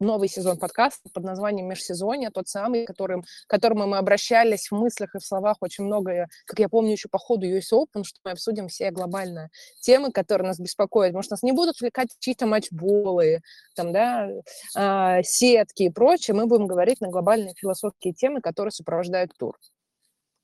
новый 0.00 0.28
сезон 0.28 0.58
подкаста 0.58 1.08
под 1.12 1.24
названием 1.24 1.68
«Межсезонье», 1.68 2.30
тот 2.30 2.48
самый, 2.48 2.84
которым, 2.84 3.22
к 3.22 3.26
которому 3.48 3.86
мы 3.86 3.98
обращались 3.98 4.70
в 4.70 4.74
мыслях 4.74 5.14
и 5.14 5.18
в 5.18 5.24
словах 5.24 5.58
очень 5.60 5.84
много, 5.84 6.28
как 6.46 6.58
я 6.58 6.68
помню 6.68 6.92
еще 6.92 7.08
по 7.08 7.18
ходу 7.18 7.46
US 7.46 7.72
Open, 7.72 8.04
что 8.04 8.20
мы 8.24 8.32
обсудим 8.32 8.68
все 8.68 8.90
глобальные 8.90 9.50
темы, 9.80 10.12
которые 10.12 10.48
нас 10.48 10.58
беспокоят. 10.58 11.14
Может, 11.14 11.30
нас 11.30 11.42
не 11.42 11.52
будут 11.52 11.76
увлекать 11.80 12.08
чьи-то 12.18 12.46
матчболы, 12.46 13.40
там, 13.74 13.92
да, 13.92 14.28
а, 14.76 15.22
сетки 15.22 15.84
и 15.84 15.90
прочее. 15.90 16.34
Мы 16.34 16.46
будем 16.46 16.66
говорить 16.66 17.00
на 17.00 17.08
глобальные 17.08 17.54
философские 17.56 18.14
темы, 18.14 18.40
которые 18.40 18.72
сопровождают 18.72 19.32
тур. 19.38 19.58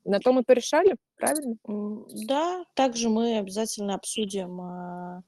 На 0.05 0.19
то 0.19 0.33
мы 0.33 0.43
порешали, 0.43 0.97
правильно? 1.17 1.57
Да, 2.27 2.65
также 2.75 3.11
мы 3.11 3.39
обязательно 3.39 3.95
обсудим, 3.95 4.61
а, 4.61 5.23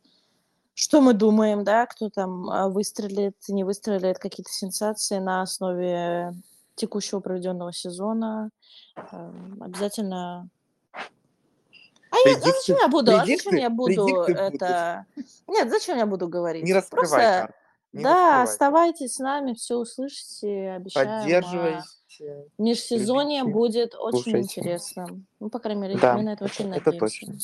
что 0.82 1.00
мы 1.00 1.12
думаем, 1.14 1.62
да, 1.62 1.86
кто 1.86 2.10
там 2.10 2.50
а, 2.50 2.68
выстрелит, 2.68 3.36
не 3.48 3.62
выстрелит, 3.62 4.18
какие-то 4.18 4.50
сенсации 4.50 5.18
на 5.18 5.42
основе 5.42 6.32
текущего 6.74 7.20
проведенного 7.20 7.72
сезона. 7.72 8.50
Эм, 9.12 9.62
Обязательно. 9.62 10.48
А 10.94 12.16
я, 12.16 12.34
а 12.34 12.38
Предикты- 12.40 12.50
зачем 12.52 12.76
я 12.78 12.88
буду? 12.88 13.12
А 13.12 13.18
зачем 13.24 13.52
предикты- 13.52 13.60
я 13.60 13.70
буду 13.70 14.06
предикты 14.06 14.32
это? 14.32 15.06
Нет, 15.46 15.70
зачем 15.70 15.98
я 15.98 16.06
буду 16.06 16.26
говорить? 16.28 16.64
Не 16.64 16.72
раскрывай 16.74 17.08
Просто. 17.08 17.54
Не 17.92 18.02
да, 18.02 18.10
раскрывай. 18.10 18.42
оставайтесь 18.42 19.14
с 19.14 19.18
нами, 19.20 19.52
все 19.54 19.76
услышите, 19.76 20.70
обещаем. 20.72 21.08
а, 21.08 21.20
Поддерживайте. 21.20 21.84
Межсезонье 22.58 23.44
будет 23.44 23.94
очень 23.94 24.22
слушайте. 24.22 24.40
интересным. 24.60 25.26
Ну, 25.40 25.48
по 25.48 25.58
крайней 25.60 25.82
мере, 25.82 25.98
Да, 25.98 26.14
мы 26.16 26.22
на 26.24 26.32
это 26.32 26.44
очень 26.44 26.70
это 26.74 26.90
надеемся. 26.92 26.98
точно. 27.26 27.34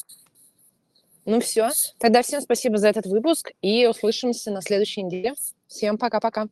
Ну 1.31 1.41
все, 1.41 1.69
тогда 1.99 2.23
всем 2.23 2.41
спасибо 2.41 2.79
за 2.79 2.89
этот 2.89 3.05
выпуск 3.05 3.51
и 3.61 3.87
услышимся 3.87 4.51
на 4.51 4.63
следующей 4.63 5.03
неделе. 5.03 5.35
Всем 5.67 5.99
пока-пока. 5.99 6.47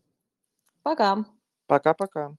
Пока. 0.82 1.24
Пока-пока. 1.66 2.34